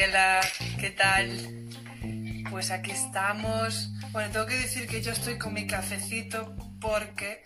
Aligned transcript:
Gabriela, 0.00 0.40
¿qué 0.78 0.90
tal? 0.90 1.30
Pues 2.50 2.70
aquí 2.70 2.90
estamos. 2.90 3.90
Bueno, 4.12 4.30
tengo 4.32 4.46
que 4.46 4.56
decir 4.56 4.88
que 4.88 5.02
yo 5.02 5.12
estoy 5.12 5.36
con 5.36 5.52
mi 5.52 5.66
cafecito 5.66 6.56
porque... 6.80 7.42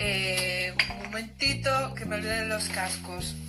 eh, 0.00 0.74
un 0.96 1.02
momentito 1.04 1.94
que 1.94 2.04
me 2.04 2.16
olvidé 2.16 2.44
los 2.46 2.68
cascos. 2.70 3.36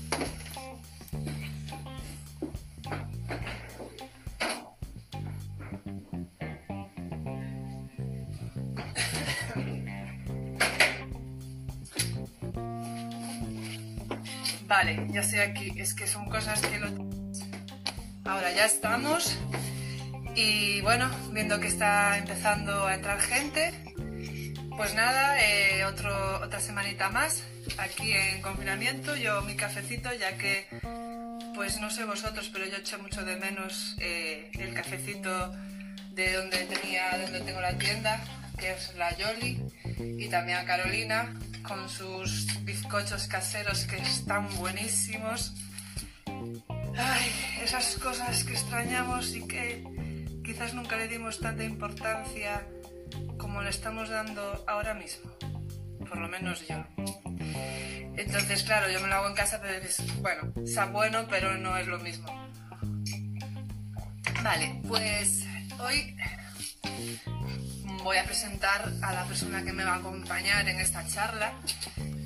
Vale, 14.67 15.07
ya 15.09 15.21
estoy 15.21 15.39
aquí. 15.39 15.73
Es 15.75 15.95
que 15.95 16.05
son 16.05 16.29
cosas 16.29 16.61
que 16.61 16.77
lo... 16.77 17.02
Ya 18.55 18.65
estamos. 18.65 19.35
Y 20.35 20.81
bueno, 20.81 21.09
viendo 21.31 21.59
que 21.59 21.67
está 21.67 22.17
empezando 22.19 22.85
a 22.85 22.93
entrar 22.93 23.19
gente, 23.19 23.73
pues 24.77 24.93
nada, 24.93 25.43
eh, 25.43 25.83
otra 25.85 26.59
semanita 26.59 27.09
más 27.09 27.43
aquí 27.77 28.11
en 28.11 28.41
confinamiento. 28.41 29.15
Yo 29.15 29.41
mi 29.41 29.55
cafecito, 29.55 30.13
ya 30.13 30.37
que, 30.37 30.67
pues 31.55 31.79
no 31.79 31.89
sé 31.89 32.05
vosotros, 32.05 32.49
pero 32.53 32.67
yo 32.67 32.77
echo 32.77 32.99
mucho 32.99 33.25
de 33.25 33.37
menos 33.37 33.95
eh, 33.99 34.51
el 34.53 34.73
cafecito 34.73 35.51
de 36.11 36.33
donde 36.33 36.57
tenía, 36.65 37.17
donde 37.17 37.41
tengo 37.41 37.59
la 37.59 37.75
tienda, 37.77 38.23
que 38.59 38.71
es 38.71 38.93
la 38.95 39.15
Yoli, 39.17 39.59
y 39.97 40.27
también 40.29 40.59
a 40.59 40.65
Carolina 40.65 41.33
con 41.67 41.89
sus 41.89 42.63
bizcochos 42.63 43.27
caseros 43.27 43.85
que 43.85 43.97
están 43.97 44.47
buenísimos. 44.57 45.53
Ay, 46.97 47.31
esas 47.63 47.95
cosas 47.95 48.43
que 48.43 48.53
extrañamos 48.53 49.35
y 49.35 49.47
que 49.47 49.83
quizás 50.43 50.73
nunca 50.73 50.95
le 50.95 51.07
dimos 51.07 51.39
tanta 51.39 51.63
importancia 51.63 52.67
como 53.37 53.61
le 53.61 53.69
estamos 53.69 54.09
dando 54.09 54.63
ahora 54.67 54.93
mismo. 54.93 55.31
Por 56.07 56.17
lo 56.17 56.27
menos 56.27 56.67
yo. 56.67 56.83
Entonces, 58.15 58.63
claro, 58.63 58.89
yo 58.91 58.99
me 58.99 59.07
lo 59.07 59.15
hago 59.15 59.27
en 59.27 59.35
casa, 59.35 59.59
pero 59.61 59.73
es, 59.73 60.01
bueno, 60.21 60.53
está 60.63 60.85
bueno, 60.85 61.25
pero 61.29 61.57
no 61.57 61.75
es 61.77 61.87
lo 61.87 61.99
mismo. 61.99 62.27
Vale, 64.43 64.81
pues 64.87 65.45
hoy 65.79 66.15
voy 68.03 68.17
a 68.17 68.25
presentar 68.25 68.91
a 69.01 69.13
la 69.13 69.23
persona 69.25 69.63
que 69.63 69.73
me 69.73 69.83
va 69.83 69.93
a 69.93 69.97
acompañar 69.97 70.67
en 70.67 70.79
esta 70.79 71.07
charla 71.07 71.53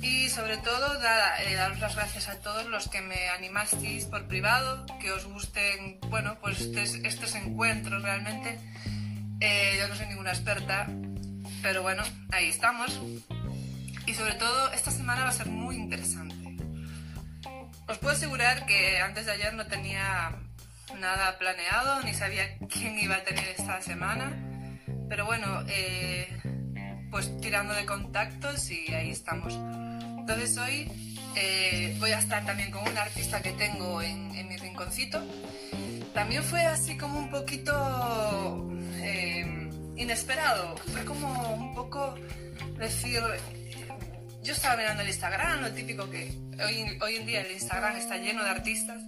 y 0.02 0.28
sobre 0.28 0.56
todo 0.58 0.94
eh, 0.94 1.54
daros 1.54 1.80
las 1.80 1.96
gracias 1.96 2.28
a 2.28 2.38
todos 2.40 2.66
los 2.66 2.88
que 2.88 3.00
me 3.00 3.28
animasteis 3.30 4.04
por 4.04 4.26
privado, 4.26 4.86
que 5.00 5.12
os 5.12 5.24
gusten, 5.26 5.98
bueno, 6.08 6.38
pues 6.40 6.60
estos 6.60 7.34
encuentros 7.34 8.02
realmente. 8.02 8.58
Eh, 9.40 9.76
yo 9.78 9.88
no 9.88 9.94
soy 9.94 10.06
ninguna 10.06 10.30
experta, 10.30 10.86
pero 11.62 11.82
bueno, 11.82 12.02
ahí 12.30 12.48
estamos. 12.48 13.00
Y 14.06 14.14
sobre 14.14 14.34
todo 14.34 14.72
esta 14.72 14.90
semana 14.90 15.24
va 15.24 15.28
a 15.28 15.32
ser 15.32 15.46
muy 15.46 15.76
interesante. 15.76 16.34
Os 17.86 17.98
puedo 17.98 18.14
asegurar 18.14 18.66
que 18.66 19.00
antes 19.00 19.26
de 19.26 19.32
ayer 19.32 19.54
no 19.54 19.66
tenía 19.66 20.36
nada 21.00 21.38
planeado, 21.38 22.02
ni 22.02 22.14
sabía 22.14 22.58
quién 22.68 22.98
iba 22.98 23.16
a 23.16 23.24
tener 23.24 23.48
esta 23.48 23.80
semana. 23.80 24.32
Pero 25.08 25.24
bueno, 25.24 25.64
eh, 25.68 26.28
pues 27.10 27.38
tirando 27.40 27.74
de 27.74 27.86
contactos 27.86 28.70
y 28.70 28.92
ahí 28.92 29.10
estamos. 29.10 29.58
Entonces 30.28 30.58
hoy 30.58 30.86
eh, 31.36 31.96
voy 32.00 32.10
a 32.10 32.18
estar 32.18 32.44
también 32.44 32.70
con 32.70 32.86
un 32.86 32.98
artista 32.98 33.40
que 33.40 33.52
tengo 33.52 34.02
en, 34.02 34.30
en 34.34 34.46
mi 34.46 34.58
rinconcito. 34.58 35.26
También 36.12 36.42
fue 36.42 36.60
así 36.66 36.98
como 36.98 37.18
un 37.18 37.30
poquito 37.30 38.68
eh, 38.96 39.70
inesperado. 39.96 40.76
Fue 40.92 41.02
como 41.06 41.54
un 41.54 41.74
poco 41.74 42.14
decir, 42.78 43.22
yo 44.42 44.52
estaba 44.52 44.76
mirando 44.76 45.02
el 45.02 45.08
Instagram, 45.08 45.62
lo 45.62 45.72
típico 45.72 46.10
que 46.10 46.30
hoy, 46.62 46.98
hoy 47.00 47.16
en 47.16 47.24
día 47.24 47.40
el 47.40 47.52
Instagram 47.52 47.96
está 47.96 48.18
lleno 48.18 48.44
de 48.44 48.50
artistas. 48.50 49.02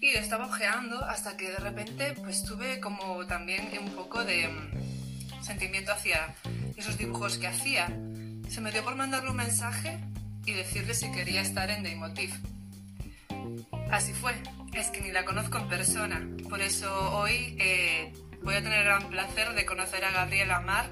Y 0.00 0.08
estaba 0.08 0.46
ojeando 0.46 1.04
hasta 1.04 1.36
que 1.36 1.50
de 1.50 1.58
repente 1.58 2.14
pues 2.14 2.42
tuve 2.42 2.80
como 2.80 3.24
también 3.28 3.68
un 3.80 3.92
poco 3.92 4.24
de 4.24 4.48
mm, 4.48 5.44
sentimiento 5.44 5.92
hacia 5.92 6.34
esos 6.76 6.98
dibujos 6.98 7.38
que 7.38 7.46
hacía. 7.46 7.86
Se 8.48 8.60
me 8.60 8.72
dio 8.72 8.82
por 8.82 8.96
mandarle 8.96 9.30
un 9.30 9.36
mensaje 9.36 10.00
y 10.44 10.52
decirle 10.52 10.94
si 10.94 11.10
quería 11.12 11.40
estar 11.40 11.70
en 11.70 11.82
Daymotiv. 11.82 12.32
Así 13.90 14.12
fue, 14.12 14.32
es 14.72 14.88
que 14.88 15.00
ni 15.00 15.12
la 15.12 15.24
conozco 15.24 15.58
en 15.58 15.68
persona, 15.68 16.26
por 16.48 16.60
eso 16.60 16.90
hoy 17.16 17.56
eh, 17.58 18.12
voy 18.42 18.54
a 18.54 18.62
tener 18.62 18.78
el 18.78 18.84
gran 18.84 19.08
placer 19.10 19.52
de 19.52 19.64
conocer 19.66 20.04
a 20.04 20.10
Gabriela 20.10 20.60
Mar, 20.60 20.90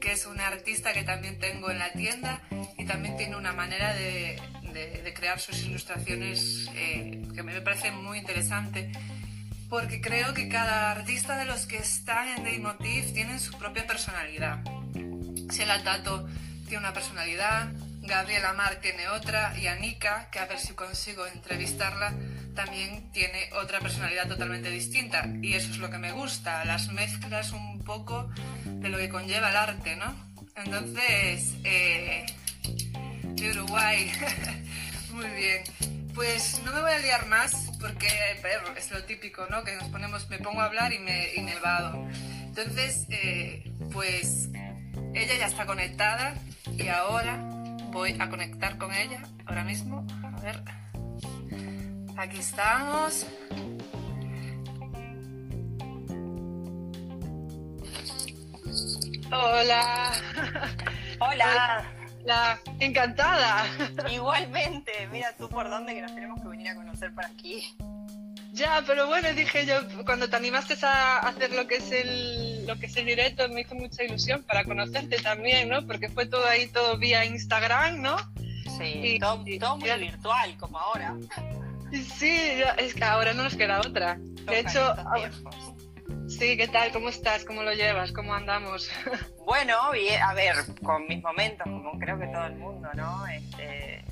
que 0.00 0.12
es 0.12 0.26
una 0.26 0.48
artista 0.48 0.92
que 0.92 1.04
también 1.04 1.38
tengo 1.38 1.70
en 1.70 1.78
la 1.78 1.92
tienda 1.92 2.42
y 2.76 2.84
también 2.84 3.16
tiene 3.16 3.36
una 3.36 3.52
manera 3.52 3.94
de, 3.94 4.40
crear 5.14 5.38
sus 5.38 5.62
ilustraciones 5.62 6.66
eh, 6.74 7.22
que 7.34 7.42
me 7.42 7.60
parece 7.60 7.92
muy 7.92 8.18
interesante 8.18 8.90
porque 9.72 10.02
creo 10.02 10.34
que 10.34 10.50
cada 10.50 10.90
artista 10.90 11.38
de 11.38 11.46
los 11.46 11.64
que 11.64 11.78
están 11.78 12.28
en 12.28 12.44
Daymotiv 12.44 13.14
tienen 13.14 13.40
su 13.40 13.56
propia 13.56 13.86
personalidad. 13.86 14.62
Sheila 15.50 15.82
Tato 15.82 16.28
tiene 16.68 16.80
una 16.80 16.92
personalidad, 16.92 17.72
Gabriela 18.02 18.52
tiene 18.80 19.08
otra 19.08 19.56
y 19.58 19.68
Anika, 19.68 20.28
que 20.30 20.40
a 20.40 20.46
ver 20.46 20.58
si 20.58 20.74
consigo 20.74 21.26
entrevistarla, 21.26 22.12
también 22.54 23.10
tiene 23.12 23.50
otra 23.60 23.78
personalidad 23.80 24.28
totalmente 24.28 24.70
distinta. 24.70 25.26
Y 25.40 25.54
eso 25.54 25.70
es 25.70 25.78
lo 25.78 25.90
que 25.90 25.98
me 25.98 26.12
gusta, 26.12 26.64
las 26.64 26.88
mezclas 26.88 27.52
un 27.52 27.82
poco 27.84 28.28
de 28.64 28.88
lo 28.88 28.98
que 28.98 29.08
conlleva 29.08 29.50
el 29.50 29.56
arte, 29.56 29.96
¿no? 29.96 30.14
Entonces, 30.56 31.54
eh, 31.64 32.26
de 33.24 33.50
Uruguay. 33.50 34.12
Muy 35.12 35.28
bien. 35.30 35.62
Pues 36.14 36.60
no 36.64 36.72
me 36.72 36.80
voy 36.82 36.92
a 36.92 36.98
liar 36.98 37.26
más 37.26 37.70
porque 37.80 38.08
perro, 38.42 38.76
es 38.76 38.90
lo 38.90 39.02
típico, 39.04 39.46
¿no? 39.48 39.64
Que 39.64 39.74
nos 39.76 39.88
ponemos, 39.88 40.28
me 40.28 40.38
pongo 40.38 40.60
a 40.60 40.66
hablar 40.66 40.92
y 40.92 40.98
me, 40.98 41.34
y 41.34 41.40
me 41.40 41.52
evado. 41.54 42.06
Entonces, 42.42 43.06
eh, 43.08 43.64
pues 43.92 44.48
ella 45.14 45.34
ya 45.38 45.46
está 45.46 45.64
conectada 45.64 46.34
y 46.76 46.88
ahora 46.88 47.61
voy 47.92 48.16
a 48.18 48.28
conectar 48.28 48.78
con 48.78 48.92
ella 48.92 49.22
ahora 49.46 49.62
mismo. 49.64 50.04
A 50.24 50.40
ver. 50.40 50.60
Aquí 52.16 52.38
estamos. 52.38 53.26
Hola. 59.30 60.12
Hola, 61.20 61.84
Hola. 62.22 62.60
Encantada. 62.80 63.64
igualmente. 64.10 64.92
Mira 65.12 65.34
tú 65.36 65.48
por 65.48 65.70
dónde 65.70 65.94
que 65.94 66.02
nos 66.02 66.14
tenemos 66.14 66.40
que 66.40 66.48
venir 66.48 66.68
a 66.68 66.74
conocer 66.74 67.14
por 67.14 67.24
aquí. 67.24 67.62
Ya, 68.52 68.82
pero 68.86 69.06
bueno, 69.06 69.32
dije 69.32 69.64
yo, 69.64 69.76
cuando 70.04 70.28
te 70.28 70.36
animaste 70.36 70.74
a 70.82 71.20
hacer 71.20 71.52
lo 71.52 71.66
que 71.66 71.76
es 71.76 71.90
el, 71.90 72.51
lo 72.66 72.78
que 72.78 72.86
es 72.86 72.96
el 72.96 73.06
directo, 73.06 73.48
me 73.48 73.62
hizo 73.62 73.74
mucha 73.74 74.02
ilusión 74.04 74.42
para 74.44 74.64
conocerte 74.64 75.16
también, 75.20 75.68
¿no? 75.68 75.86
Porque 75.86 76.08
fue 76.08 76.26
todo 76.26 76.46
ahí, 76.46 76.66
todo 76.68 76.98
vía 76.98 77.24
Instagram, 77.24 78.00
¿no? 78.00 78.16
Sí, 78.78 78.84
Y- 79.14 79.18
todo, 79.18 79.42
y- 79.46 79.58
todo 79.58 79.76
muy 79.78 79.90
y- 79.90 79.98
virtual, 79.98 80.56
como 80.58 80.78
ahora. 80.78 81.14
Sí, 81.92 82.62
es 82.78 82.94
que 82.94 83.04
ahora 83.04 83.34
no 83.34 83.42
nos 83.44 83.54
queda 83.54 83.80
otra. 83.80 84.16
De 84.46 84.60
hecho, 84.60 84.94
sí, 86.28 86.56
¿qué 86.56 86.68
tal? 86.68 86.90
¿Cómo 86.92 87.08
estás? 87.10 87.44
¿Cómo 87.44 87.62
lo 87.62 87.72
llevas? 87.74 88.12
¿Cómo 88.12 88.34
andamos? 88.34 88.88
Bueno, 89.44 89.74
bien, 89.92 90.22
a 90.22 90.32
ver, 90.34 90.54
con 90.84 91.04
mis 91.08 91.20
momentos, 91.20 91.64
como 91.66 91.98
creo 91.98 92.16
que 92.18 92.28
todo 92.28 92.46
el 92.46 92.54
mundo, 92.54 92.88
¿no? 92.94 93.26
Este, 93.26 94.04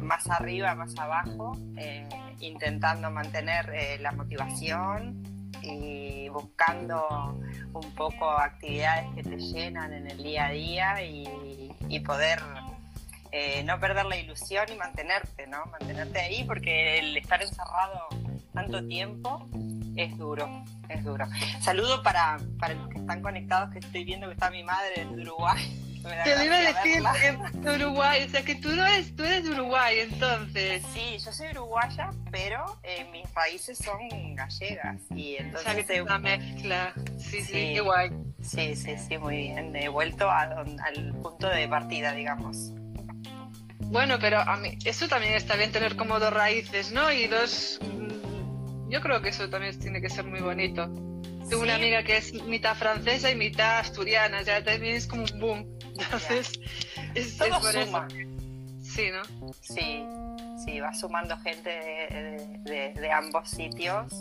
más 0.00 0.28
arriba, 0.28 0.74
más 0.74 0.98
abajo, 0.98 1.56
eh, 1.76 2.06
intentando 2.40 3.08
mantener 3.10 3.70
eh, 3.72 3.98
la 4.00 4.10
motivación 4.10 5.22
y 5.62 6.28
buscando 6.28 7.38
un 7.72 7.94
poco 7.94 8.30
actividades 8.30 9.06
que 9.14 9.22
te 9.22 9.36
llenan 9.36 9.92
en 9.92 10.10
el 10.10 10.22
día 10.22 10.46
a 10.46 10.50
día 10.50 11.02
y, 11.02 12.00
poder 12.06 12.40
eh, 13.32 13.62
no 13.64 13.78
perder 13.78 14.06
la 14.06 14.16
ilusión 14.16 14.64
y 14.72 14.76
mantenerte, 14.76 15.46
¿no? 15.46 15.66
Mantenerte 15.66 16.20
ahí 16.20 16.44
porque 16.44 16.98
el 16.98 17.16
estar 17.16 17.42
encerrado 17.42 18.08
tanto 18.54 18.86
tiempo 18.86 19.46
es 19.96 20.16
duro, 20.16 20.64
es 20.88 21.04
duro. 21.04 21.26
Saludo 21.60 22.02
para, 22.02 22.38
para 22.58 22.74
los 22.74 22.88
que 22.88 22.98
están 22.98 23.20
conectados, 23.20 23.70
que 23.70 23.80
estoy 23.80 24.04
viendo 24.04 24.28
que 24.28 24.34
está 24.34 24.50
mi 24.50 24.62
madre 24.62 25.04
desde 25.04 25.22
Uruguay. 25.22 25.87
Te 26.24 26.36
lo 26.36 26.44
iba 26.44 26.56
a 26.56 26.60
decir 26.60 27.02
que 27.20 27.58
de 27.58 27.74
Uruguay, 27.84 28.24
o 28.26 28.30
sea 28.30 28.42
que 28.42 28.54
tú 28.56 28.68
no 28.70 28.84
eres, 28.86 29.14
tú 29.16 29.24
eres 29.24 29.44
de 29.44 29.50
Uruguay, 29.50 29.98
entonces. 30.00 30.82
Sí, 30.92 31.18
yo 31.24 31.32
soy 31.32 31.48
uruguaya, 31.50 32.10
pero 32.30 32.78
eh, 32.82 33.06
mis 33.12 33.32
raíces 33.34 33.78
son 33.78 34.34
gallegas 34.34 35.00
y 35.14 35.36
O 35.36 35.38
entonces 35.40 35.62
sea 35.64 35.74
que 35.74 35.80
es 35.80 35.90
he- 35.90 36.02
una 36.02 36.18
mezcla. 36.18 36.94
Sí, 37.18 37.40
sí, 37.40 37.42
Sí. 37.42 37.52
qué 37.74 37.80
guay. 37.80 38.10
sí, 38.42 38.74
sí, 38.76 38.96
sí, 38.96 39.18
muy 39.18 39.36
bien. 39.36 39.74
He 39.76 39.88
vuelto 39.88 40.30
a 40.30 40.42
al 40.42 41.14
punto 41.22 41.48
de 41.48 41.66
partida, 41.68 42.12
digamos. 42.12 42.72
Bueno, 43.80 44.18
pero 44.20 44.40
a 44.40 44.56
mí, 44.56 44.76
eso 44.84 45.08
también 45.08 45.34
está 45.34 45.56
bien 45.56 45.72
tener 45.72 45.96
como 45.96 46.18
dos 46.20 46.32
raíces, 46.32 46.92
¿no? 46.92 47.10
Y 47.12 47.26
dos, 47.26 47.80
mm, 47.82 48.90
Yo 48.90 49.00
creo 49.02 49.20
que 49.20 49.28
eso 49.28 49.48
también 49.50 49.78
tiene 49.78 50.00
que 50.00 50.08
ser 50.08 50.24
muy 50.24 50.40
bonito. 50.40 50.86
Tengo 51.48 51.62
una 51.62 51.74
amiga 51.76 52.02
que 52.02 52.16
es 52.18 52.32
mitad 52.44 52.74
francesa 52.74 53.30
y 53.30 53.34
mitad 53.34 53.78
asturiana, 53.80 54.40
ya 54.42 54.62
también 54.64 54.96
es 54.96 55.06
como 55.06 55.24
un 55.24 55.40
boom. 55.40 55.77
Entonces, 55.98 56.60
es, 57.14 57.36
Todo 57.36 57.60
por 57.60 57.72
suma. 57.72 58.06
eso. 58.08 58.28
Sí, 58.82 59.08
¿no? 59.12 59.52
Sí, 59.60 60.02
sí, 60.64 60.80
va 60.80 60.94
sumando 60.94 61.36
gente 61.38 61.68
de, 61.70 62.58
de- 62.64 62.92
de 63.00 63.12
ambos 63.12 63.48
sitios 63.48 64.12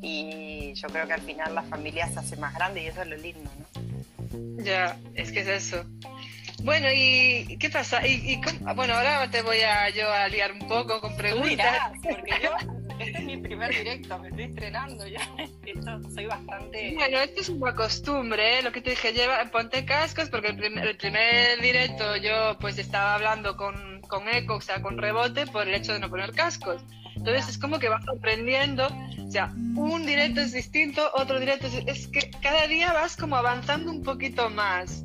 y 0.00 0.72
yo 0.74 0.88
creo 0.88 1.06
que 1.06 1.12
al 1.14 1.20
final 1.22 1.54
la 1.54 1.62
familia 1.62 2.08
se 2.08 2.18
hace 2.20 2.36
más 2.36 2.54
grande 2.54 2.82
y 2.82 2.86
eso 2.86 3.02
es 3.02 3.08
lo 3.08 3.16
lindo, 3.16 3.50
¿no? 3.58 4.62
Ya, 4.64 4.96
es 5.14 5.30
que 5.30 5.40
es 5.40 5.48
eso. 5.48 5.84
Bueno, 6.62 6.88
¿y 6.92 7.56
qué 7.58 7.68
pasa? 7.68 8.06
Y, 8.06 8.32
y 8.32 8.40
cómo- 8.40 8.74
bueno, 8.74 8.94
ahora 8.94 9.30
te 9.30 9.42
voy 9.42 9.60
a 9.60 9.90
yo 9.90 10.10
a 10.12 10.26
liar 10.28 10.52
un 10.52 10.66
poco 10.66 11.00
con 11.00 11.14
preguntas. 11.16 11.48
dirás, 11.50 11.92
porque 12.02 12.32
yo, 12.42 12.50
primer 13.56 13.70
directo, 13.70 14.18
me 14.18 14.28
estoy 14.28 14.44
estrenando 14.44 15.06
ya, 15.06 15.20
esto, 15.64 16.10
soy 16.12 16.26
bastante... 16.26 16.94
Bueno, 16.96 17.18
esto 17.18 17.40
es 17.40 17.48
una 17.48 17.74
costumbre, 17.74 18.58
¿eh? 18.58 18.62
lo 18.62 18.72
que 18.72 18.80
te 18.80 18.90
dije, 18.90 19.12
lleva, 19.12 19.44
ponte 19.52 19.84
cascos, 19.84 20.28
porque 20.28 20.48
el 20.48 20.56
primer, 20.56 20.84
el 20.88 20.96
primer 20.96 21.60
directo 21.60 22.16
yo 22.16 22.56
pues 22.58 22.78
estaba 22.78 23.14
hablando 23.14 23.56
con, 23.56 24.00
con 24.08 24.28
eco, 24.28 24.56
o 24.56 24.60
sea, 24.60 24.82
con 24.82 24.98
rebote, 24.98 25.46
por 25.46 25.68
el 25.68 25.74
hecho 25.74 25.92
de 25.92 26.00
no 26.00 26.10
poner 26.10 26.32
cascos. 26.32 26.82
Entonces 27.14 27.48
es 27.48 27.58
como 27.58 27.78
que 27.78 27.88
vas 27.88 28.04
aprendiendo, 28.08 28.88
o 28.88 29.30
sea, 29.30 29.52
un 29.76 30.04
directo 30.04 30.40
es 30.40 30.52
distinto, 30.52 31.08
otro 31.14 31.38
directo 31.38 31.68
es, 31.68 31.74
es 31.86 32.08
que 32.08 32.30
cada 32.42 32.66
día 32.66 32.92
vas 32.92 33.16
como 33.16 33.36
avanzando 33.36 33.92
un 33.92 34.02
poquito 34.02 34.50
más. 34.50 35.04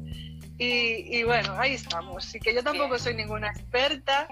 Y, 0.57 1.18
y 1.18 1.24
bueno, 1.24 1.54
ahí 1.57 1.75
estamos. 1.75 2.34
Y 2.34 2.40
que 2.40 2.54
yo 2.54 2.63
tampoco 2.63 2.90
Bien. 2.90 3.00
soy 3.00 3.13
ninguna 3.13 3.48
experta, 3.48 4.28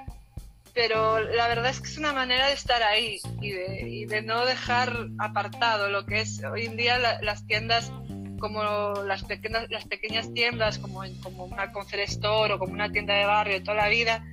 pero 0.78 1.20
la 1.20 1.48
verdad 1.48 1.72
es 1.72 1.82
que 1.82 1.88
es 1.88 1.98
una 1.98 2.14
manera 2.14 2.46
de 2.48 2.54
estar 2.54 2.84
ahí 2.84 3.20
y 3.42 3.50
de, 3.52 3.80
y 3.90 4.06
de 4.06 4.22
no 4.22 4.46
dejar 4.46 5.08
apartado 5.18 5.90
lo 5.90 6.06
que 6.06 6.22
es 6.22 6.44
hoy 6.44 6.66
en 6.68 6.78
día 6.78 7.00
la- 7.00 7.20
las 7.24 7.48
tiendas 7.48 7.92
como 8.40 8.62
las 9.08 9.24
pequeñas, 9.24 9.66
las 9.72 9.86
pequeñas 9.86 10.32
tiendas 10.36 10.78
como, 10.78 11.04
en- 11.04 11.20
como 11.22 11.46
una 11.46 11.72
Concer 11.72 12.02
Store 12.02 12.54
o 12.54 12.60
como 12.60 12.74
una 12.74 12.92
tienda 12.92 13.16
de 13.16 13.26
barrio 13.26 13.64
toda 13.64 13.76
la 13.78 13.90
vida, 13.90 14.24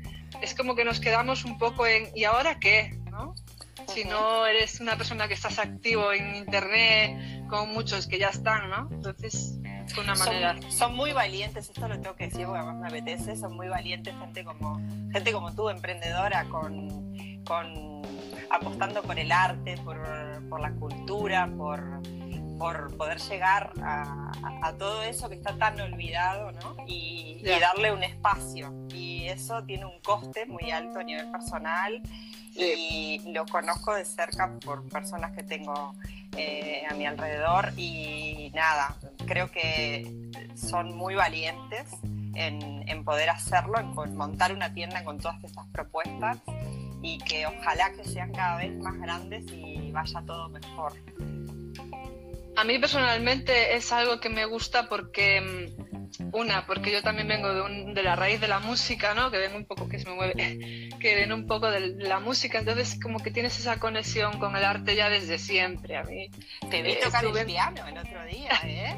es 0.42 0.54
como 0.54 0.74
que 0.76 0.84
nos 0.84 1.00
quedamos 1.00 1.46
un 1.46 1.56
poco 1.56 1.86
en 1.86 2.08
¿y 2.14 2.24
ahora 2.24 2.58
qué? 2.60 2.94
Si 3.88 4.04
no 4.04 4.46
eres 4.46 4.80
una 4.80 4.96
persona 4.96 5.28
que 5.28 5.34
estás 5.34 5.58
activo 5.58 6.12
en 6.12 6.36
internet 6.36 7.46
con 7.48 7.72
muchos 7.72 8.06
que 8.06 8.18
ya 8.18 8.28
están, 8.28 8.70
¿no? 8.70 8.88
Entonces, 8.90 9.58
es 9.86 9.98
una 9.98 10.14
manera. 10.14 10.54
Son, 10.60 10.72
son 10.72 10.94
muy 10.96 11.12
valientes, 11.12 11.68
esto 11.68 11.86
lo 11.88 12.00
tengo 12.00 12.16
que 12.16 12.24
decir 12.28 12.46
porque 12.46 12.60
además 12.60 12.80
me 12.80 12.88
apetece, 12.88 13.36
son 13.36 13.54
muy 13.54 13.68
valientes 13.68 14.14
gente 14.18 14.44
como, 14.44 14.80
gente 15.12 15.32
como 15.32 15.54
tú, 15.54 15.68
emprendedora, 15.68 16.44
con, 16.46 17.42
con 17.44 18.02
apostando 18.50 19.02
por 19.02 19.18
el 19.18 19.30
arte, 19.32 19.76
por, 19.78 19.98
por 20.48 20.60
la 20.60 20.72
cultura, 20.72 21.48
por, 21.56 22.00
por 22.58 22.96
poder 22.96 23.18
llegar 23.20 23.72
a, 23.82 24.30
a- 24.42 24.68
a 24.68 24.72
todo 24.78 25.02
eso 25.02 25.28
que 25.28 25.34
está 25.34 25.56
tan 25.58 25.78
olvidado, 25.80 26.52
¿no? 26.52 26.76
Y, 26.86 27.40
y 27.40 27.60
darle 27.60 27.92
un 27.92 28.02
espacio. 28.04 28.72
Y 28.94 29.26
eso 29.26 29.62
tiene 29.64 29.84
un 29.86 30.00
coste 30.00 30.46
muy 30.46 30.70
alto 30.70 31.00
a 31.00 31.02
nivel 31.02 31.30
personal 31.30 32.00
y 32.56 33.20
lo 33.32 33.46
conozco 33.46 33.94
de 33.94 34.04
cerca 34.04 34.52
por 34.64 34.88
personas 34.88 35.32
que 35.32 35.42
tengo 35.42 35.94
eh, 36.36 36.84
a 36.88 36.94
mi 36.94 37.06
alrededor 37.06 37.72
y 37.76 38.50
nada, 38.54 38.96
creo 39.26 39.50
que 39.50 40.30
son 40.54 40.96
muy 40.96 41.14
valientes 41.14 41.88
en, 42.34 42.88
en 42.88 43.04
poder 43.04 43.30
hacerlo, 43.30 43.78
en 43.78 44.16
montar 44.16 44.52
una 44.52 44.72
tienda 44.72 45.02
con 45.04 45.18
todas 45.18 45.42
estas 45.44 45.66
propuestas 45.68 46.38
y 47.02 47.18
que 47.18 47.46
ojalá 47.46 47.92
que 47.92 48.04
sean 48.04 48.32
cada 48.32 48.58
vez 48.58 48.74
más 48.78 48.98
grandes 48.98 49.44
y 49.52 49.90
vaya 49.92 50.22
todo 50.26 50.48
mejor. 50.48 50.92
A 52.56 52.64
mí 52.64 52.78
personalmente 52.78 53.74
es 53.76 53.92
algo 53.92 54.20
que 54.20 54.28
me 54.28 54.46
gusta 54.46 54.88
porque, 54.88 55.40
mm, 55.40 55.83
una, 56.32 56.66
porque 56.66 56.92
yo 56.92 57.02
también 57.02 57.28
vengo 57.28 57.52
de, 57.54 57.60
un- 57.62 57.94
de 57.94 58.02
la 58.02 58.16
raíz 58.16 58.40
de 58.40 58.48
la 58.48 58.58
música, 58.60 59.14
¿no? 59.14 59.30
Que 59.30 59.38
vengo 59.38 59.56
un 59.56 59.64
poco, 59.66 59.88
que 59.88 59.98
se 59.98 60.08
me 60.08 60.14
mueve, 60.14 60.32
que 61.00 61.14
viene 61.16 61.34
un 61.34 61.46
poco 61.46 61.70
de 61.70 61.80
la 61.98 62.20
música, 62.20 62.58
entonces 62.58 62.98
como 63.02 63.18
que 63.20 63.30
tienes 63.30 63.58
esa 63.58 63.78
conexión 63.78 64.38
con 64.38 64.56
el 64.56 64.64
arte 64.64 64.94
ya 64.96 65.08
desde 65.08 65.38
siempre, 65.38 65.96
a 65.96 66.02
mí. 66.04 66.30
Te 66.70 66.82
vi 66.82 66.92
Eh, 66.92 67.00
tocar 67.02 67.24
estuve- 67.24 67.40
el 67.40 67.46
piano 67.46 67.86
el 67.86 67.98
otro 67.98 68.24
día, 68.26 68.50
¿eh? 68.64 68.96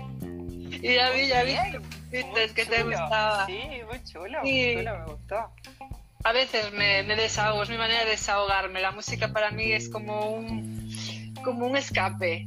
Y 0.82 0.94
ya 0.94 1.10
vi, 1.10 1.28
ya 1.28 1.42
vi, 1.44 1.56
viste, 2.10 2.44
es 2.44 2.52
que 2.52 2.66
te 2.66 2.82
gustaba. 2.82 3.46
Sí, 3.46 3.58
muy 3.88 4.02
chulo, 4.04 4.38
Sí. 4.44 4.50
muy 4.74 4.74
chulo, 4.76 4.98
me 4.98 5.04
gustó. 5.12 5.50
A 6.24 6.32
veces 6.32 6.72
me, 6.72 7.02
me 7.04 7.14
desahogo, 7.14 7.62
es 7.62 7.70
mi 7.70 7.78
manera 7.78 8.04
de 8.04 8.10
desahogarme. 8.10 8.80
La 8.80 8.90
música 8.90 9.32
para 9.32 9.52
mí 9.52 9.70
es 9.72 9.88
como 9.88 10.30
un, 10.30 10.92
como 11.44 11.66
un 11.66 11.76
escape. 11.76 12.46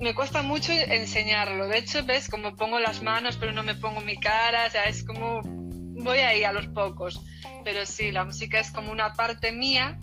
Me 0.00 0.14
cuesta 0.14 0.42
mucho 0.42 0.72
enseñarlo. 0.72 1.68
De 1.68 1.78
hecho, 1.78 2.04
ves, 2.04 2.28
como 2.28 2.56
pongo 2.56 2.78
las 2.80 3.02
manos, 3.02 3.36
pero 3.36 3.52
no 3.52 3.62
me 3.62 3.74
pongo 3.74 4.00
mi 4.00 4.16
cara. 4.16 4.66
O 4.66 4.70
sea, 4.70 4.84
es 4.84 5.04
como 5.04 5.42
voy 5.44 6.18
ahí 6.18 6.42
a 6.44 6.52
los 6.52 6.66
pocos. 6.68 7.20
Pero 7.64 7.84
sí, 7.84 8.10
la 8.10 8.24
música 8.24 8.58
es 8.58 8.70
como 8.70 8.90
una 8.90 9.12
parte 9.12 9.52
mía 9.52 9.98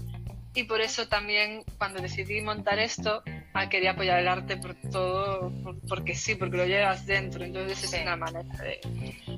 y 0.53 0.63
por 0.63 0.81
eso 0.81 1.07
también 1.07 1.63
cuando 1.77 1.99
decidí 2.01 2.41
montar 2.41 2.79
esto 2.79 3.21
ah, 3.53 3.69
quería 3.69 3.91
apoyar 3.91 4.19
el 4.19 4.27
arte 4.27 4.57
por 4.57 4.75
todo, 4.75 5.51
por- 5.63 5.79
porque 5.87 6.13
sí, 6.15 6.35
porque 6.35 6.57
lo 6.57 6.65
llevas 6.65 7.05
dentro. 7.07 7.43
Entonces 7.43 7.83
es 7.91 8.01
una 8.01 8.15
manera 8.15 8.55
de... 8.63 8.79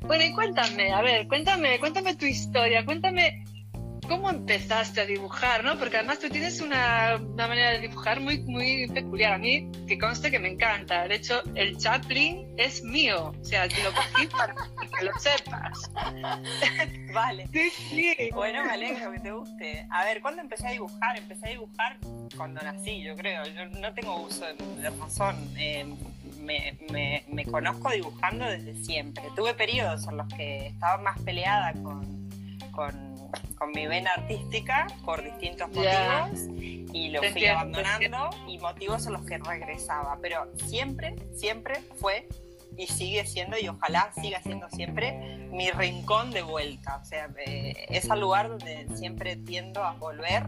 Bueno, 0.02 0.24
y 0.26 0.34
cuéntame, 0.34 0.92
a 0.92 1.02
ver, 1.02 1.28
cuéntame, 1.28 1.80
cuéntame 1.80 2.16
tu 2.16 2.26
historia, 2.26 2.84
cuéntame 2.84 3.46
cómo 4.10 4.30
empezaste 4.30 5.00
a 5.02 5.06
dibujar, 5.06 5.64
¿no? 5.64 5.78
Porque 5.80 5.96
además 5.98 6.20
tú 6.20 6.28
tienes 6.30 6.60
una, 6.60 7.16
una 7.16 7.48
manera 7.48 7.72
de 7.72 7.80
dibujar 7.80 8.20
muy, 8.20 8.40
muy 8.40 8.88
peculiar. 8.88 9.34
A 9.34 9.38
mí, 9.38 9.70
que 9.88 9.98
conste 9.98 10.30
que 10.32 10.40
me 10.40 10.50
encanta. 10.50 11.08
De 11.08 11.16
hecho, 11.16 11.42
el 11.56 11.78
Chaplin 11.78 12.46
es 12.58 12.84
mío. 12.84 13.34
O 13.40 13.46
sea, 13.46 13.68
lo 13.68 13.94
cogí 13.94 14.28
para 14.38 14.54
que 14.98 15.06
lo 15.06 15.18
sepas. 15.20 15.92
Vale. 17.14 17.48
Sí, 17.54 17.70
sí. 17.70 18.16
Bueno, 18.34 18.64
me 18.66 18.72
alegro 18.72 19.12
que 19.14 19.20
te 19.20 19.32
guste. 19.32 19.88
A 19.90 20.04
ver, 20.06 20.22
¿cuándo 20.22 20.42
empecé 20.42 20.68
a 20.68 20.72
dibujar? 20.72 21.18
Empecé 21.18 21.46
a 21.48 21.50
dibujar 21.52 21.98
cuando 22.36 22.62
nací, 22.62 23.02
yo 23.02 23.16
creo. 23.16 23.44
Yo 23.46 23.66
no 23.80 23.94
tengo 23.94 24.22
uso 24.24 24.46
de, 24.46 24.82
de 24.82 24.90
razón. 24.90 25.36
Eh, 25.58 25.86
me, 26.42 26.78
me- 26.92 27.24
me 27.28 27.46
conozco 27.46 27.90
dibujando 27.92 28.46
desde 28.46 28.76
siempre. 28.84 29.24
Tuve 29.36 29.54
periodos 29.54 30.08
en 30.08 30.18
los 30.18 30.28
que 30.34 30.68
estaba 30.68 31.02
más 31.02 31.20
peleada 31.22 31.74
con, 31.74 32.30
con, 32.72 33.09
con 33.58 33.72
mi 33.72 33.88
vena 33.88 34.12
artística 34.18 34.88
por 35.06 35.24
distintos 35.24 35.70
Ya. 35.74 36.28
motivos 36.28 36.48
y 36.94 37.10
lo 37.10 37.22
Te 37.22 37.32
fui 37.32 37.46
entiendo, 37.46 37.60
abandonando 37.60 38.30
y 38.48 38.58
motivos 38.60 39.06
en 39.08 39.14
los 39.14 39.26
que 39.26 39.38
regresaba. 39.38 40.18
Pero 40.22 40.48
siempre, 40.68 41.16
siempre 41.36 41.82
fue 42.00 42.28
y 42.78 42.88
sigue 42.88 43.26
siendo 43.26 43.58
y 43.58 43.68
ojalá 43.68 44.12
siga 44.22 44.42
siendo 44.42 44.70
siempre 44.70 45.12
mi 45.52 45.70
rincón 45.72 46.32
de 46.32 46.42
vuelta. 46.44 46.98
O 47.02 47.06
sea, 47.06 47.30
eh, 47.46 47.74
es 47.90 48.10
al 48.10 48.22
lugar 48.22 48.50
donde 48.50 48.88
siempre 48.96 49.36
tiendo 49.36 49.84
a 49.84 49.94
volver 49.94 50.48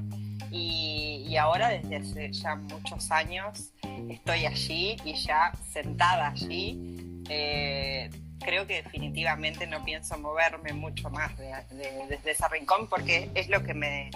y, 0.51 1.25
y 1.27 1.37
ahora 1.37 1.69
desde 1.69 1.95
hace 1.97 2.31
ya 2.33 2.55
muchos 2.55 3.09
años 3.11 3.71
estoy 4.09 4.45
allí 4.45 4.97
y 5.05 5.13
ya 5.15 5.51
sentada 5.71 6.29
allí. 6.29 7.23
eh, 7.29 8.09
creo 8.43 8.67
que 8.67 8.81
definitivamente 8.83 9.67
no 9.67 9.83
pienso 9.85 10.17
moverme 10.17 10.73
mucho 10.73 11.09
más 11.09 11.35
de- 11.37 11.53
de- 11.75 12.05
desde 12.09 12.31
ese 12.31 12.47
rincón 12.49 12.87
porque 12.87 13.29
es 13.35 13.49
lo 13.49 13.63
que 13.63 13.73
me 13.73 14.09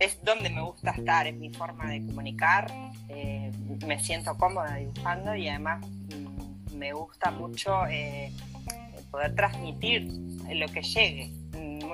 es 0.00 0.22
donde 0.24 0.50
me 0.50 0.60
gusta 0.60 0.90
estar, 0.90 1.26
es 1.28 1.34
mi 1.36 1.50
forma 1.50 1.88
de 1.88 2.04
comunicar, 2.04 2.66
eh, 3.08 3.52
me 3.86 3.98
siento 4.02 4.36
cómoda 4.36 4.74
dibujando 4.74 5.34
y 5.36 5.48
además 5.48 5.86
mm, 5.86 6.76
me 6.76 6.92
gusta 6.92 7.30
mucho 7.30 7.86
eh, 7.86 8.32
poder 9.12 9.34
transmitir 9.36 10.08
lo 10.52 10.66
que 10.68 10.82
llegue. 10.82 11.30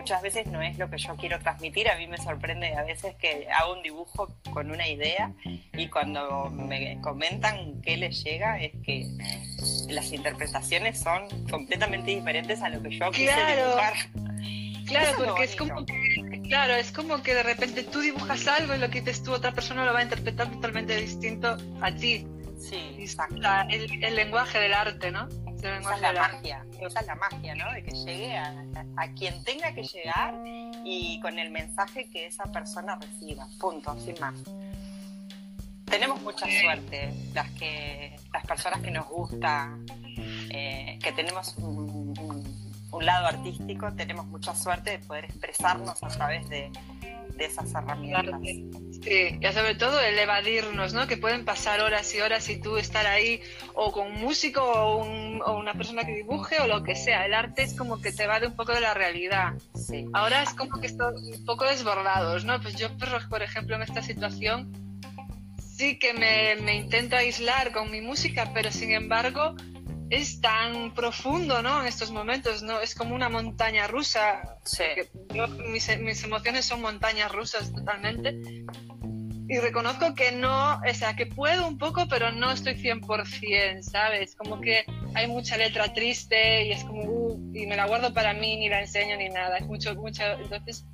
Muchas 0.01 0.23
veces 0.23 0.47
no 0.47 0.63
es 0.63 0.79
lo 0.79 0.89
que 0.89 0.97
yo 0.97 1.15
quiero 1.17 1.39
transmitir, 1.41 1.89
a 1.91 1.97
mí 1.97 2.07
me 2.07 2.17
sorprende 2.17 2.75
a 2.75 2.83
veces 2.85 3.15
que 3.17 3.47
hago 3.51 3.75
un 3.75 3.83
dibujo 3.83 4.35
con 4.51 4.71
una 4.71 4.89
idea 4.89 5.31
y 5.75 5.89
cuando 5.89 6.49
me 6.49 6.99
comentan 7.03 7.83
qué 7.83 7.99
les 7.99 8.25
llega 8.25 8.59
es 8.59 8.73
que 8.83 9.07
las 9.91 10.11
interpretaciones 10.13 10.99
son 11.01 11.29
completamente 11.51 12.13
diferentes 12.13 12.63
a 12.63 12.71
lo 12.71 12.83
que 12.83 12.99
yo 12.99 13.11
quise 13.11 13.25
Claro. 13.27 13.67
dibujar. 13.67 13.95
Claro, 14.87 15.09
Eso 15.11 15.25
porque 15.27 15.45
es 15.45 15.55
como 15.57 15.85
que, 15.87 16.43
claro, 16.49 16.75
es 16.77 16.91
como 16.93 17.23
que 17.23 17.35
de 17.35 17.43
repente 17.43 17.83
tú 17.85 18.01
dibujas 18.01 18.49
algo 18.49 18.75
y 18.75 18.79
lo 18.79 18.89
que 18.89 19.01
dices 19.03 19.23
tú, 19.23 19.33
otra 19.35 19.53
persona 19.53 19.85
lo 19.85 19.93
va 19.93 20.01
a 20.01 20.03
interpretar 20.03 20.51
totalmente 20.51 20.97
distinto 20.97 21.57
a 21.83 21.95
ti. 21.95 22.27
Sí, 22.59 22.97
exacto. 22.99 23.37
la- 23.37 23.67
el, 23.71 24.03
el 24.03 24.17
lenguaje 24.17 24.59
del 24.59 24.73
arte, 24.73 25.11
¿no? 25.11 25.29
Esa 25.61 25.95
es 25.95 26.01
la 26.01 26.13
magia, 26.29 26.67
esa 26.81 27.01
es 27.01 27.07
la 27.07 27.15
magia, 27.17 27.55
¿no? 27.55 27.73
De 27.73 27.83
que 27.83 27.91
llegue 27.93 28.37
a, 28.37 28.49
a- 28.49 29.03
a 29.05 29.13
quien 29.15 29.43
tenga 29.45 29.73
que 29.75 29.83
llegar 29.83 30.35
y 30.85 31.21
con 31.21 31.39
el 31.39 31.51
mensaje 31.51 32.09
que 32.11 32.27
esa 32.27 32.45
persona 32.45 32.97
reciba. 32.97 33.47
Punto, 33.59 33.99
sin 34.01 34.19
más. 34.21 34.35
Tenemos 35.85 36.23
mucha 36.23 36.47
suerte, 36.63 37.13
las 37.35 37.51
que 37.51 38.17
las 38.33 38.47
personas 38.47 38.81
que 38.81 38.91
nos 38.93 39.09
gusta, 39.09 39.77
eh, 40.51 40.99
que 41.03 41.13
tenemos 41.13 41.57
un, 41.59 42.17
un- 42.19 42.61
un 42.93 43.05
lado 43.07 43.27
artístico, 43.27 43.93
tenemos 43.93 44.27
mucha 44.27 44.55
suerte 44.55 44.91
de 44.91 44.99
poder 45.01 45.25
expresarnos 45.27 46.03
a 46.03 46.09
través 46.09 46.49
de, 46.49 46.71
de 47.41 47.47
esas 47.47 47.75
herramientas. 47.75 48.41
Sí, 49.03 49.39
y 49.41 49.53
sobre 49.53 49.75
todo 49.75 49.99
el 49.99 50.19
evadirnos, 50.19 50.93
¿no? 50.93 51.07
Que 51.07 51.17
pueden 51.17 51.47
pasar 51.47 51.81
horas 51.81 52.15
y 52.15 52.21
horas 52.21 52.49
y 52.51 52.61
tú 52.61 52.77
estar 52.77 53.07
ahí 53.07 53.41
o 53.75 53.91
con 53.93 54.09
un 54.09 54.21
músico 54.21 54.63
o, 54.63 55.57
una 55.57 55.73
persona 55.73 56.05
que 56.05 56.15
dibuje 56.15 56.61
o 56.61 56.67
lo 56.67 56.83
que 56.83 56.95
sea. 56.95 57.25
El 57.25 57.33
arte 57.33 57.63
es 57.63 57.75
como 57.75 58.01
que 58.01 58.13
te 58.13 58.25
evade 58.25 58.47
un 58.47 58.55
poco 58.55 58.73
de 58.73 58.83
la 58.83 58.93
realidad. 58.93 59.55
Sí. 59.75 60.07
Ahora 60.13 60.43
es 60.43 60.53
como 60.53 60.81
que 60.81 60.87
estoy 60.87 61.15
un 61.39 61.45
poco 61.47 61.65
desbordados, 61.65 62.45
¿no? 62.45 62.61
Pues 62.61 62.77
yo, 62.77 62.89
por 63.31 63.43
ejemplo, 63.43 63.75
en 63.75 63.83
esta 63.83 64.03
situación 64.03 64.71
sí 65.59 65.99
que 65.99 66.13
me, 66.13 66.57
me 66.63 66.77
intento 66.77 67.17
aislar 67.17 67.73
con 67.73 67.91
mi 67.91 68.03
música, 68.03 68.51
pero 68.53 68.71
sin 68.71 68.93
embargo 68.93 69.55
es 70.11 70.41
tan 70.41 70.93
profundo, 70.93 71.63
¿no? 71.63 71.81
En 71.81 71.87
estos 71.87 72.11
momentos, 72.11 72.63
¿no? 72.63 72.81
Es 72.81 72.97
como 72.97 73.15
una 73.15 73.29
montaña 73.29 73.87
rusa. 73.87 74.57
Sí. 74.65 74.85
mis, 75.71 75.99
mis, 76.01 76.25
emociones 76.25 76.67
son 76.67 76.83
montañas 76.83 77.31
rusas 77.31 77.73
totalmente. 77.73 78.65
Y 79.49 79.59
reconozco 79.59 80.15
que 80.15 80.33
no, 80.33 80.75
o 80.75 80.95
sea, 80.95 81.15
que 81.15 81.27
puedo 81.27 81.67
un 81.67 81.79
poco, 81.79 82.07
pero 82.09 82.33
no 82.33 82.53
estoy 82.53 82.75
100%, 82.75 83.83
¿sabes? 83.83 84.35
Como 84.35 84.61
que 84.61 84.85
hay 85.15 85.29
mucha 85.29 85.57
letra 85.57 85.93
triste 85.93 86.67
y 86.67 86.73
es 86.73 86.85
como, 86.85 87.03
uh, 87.03 87.53
y 87.55 87.67
me 87.67 87.77
la 87.77 87.87
guardo 87.87 88.13
para 88.13 88.33
mí, 88.35 88.57
ni 88.57 88.69
la 88.69 88.81
enseño 88.81 89.17
ni 89.17 89.29
nada. 89.29 89.59
Es 89.59 89.67
mucho, 89.67 89.95
mucho. 89.95 90.25
Entonces, 90.25 90.85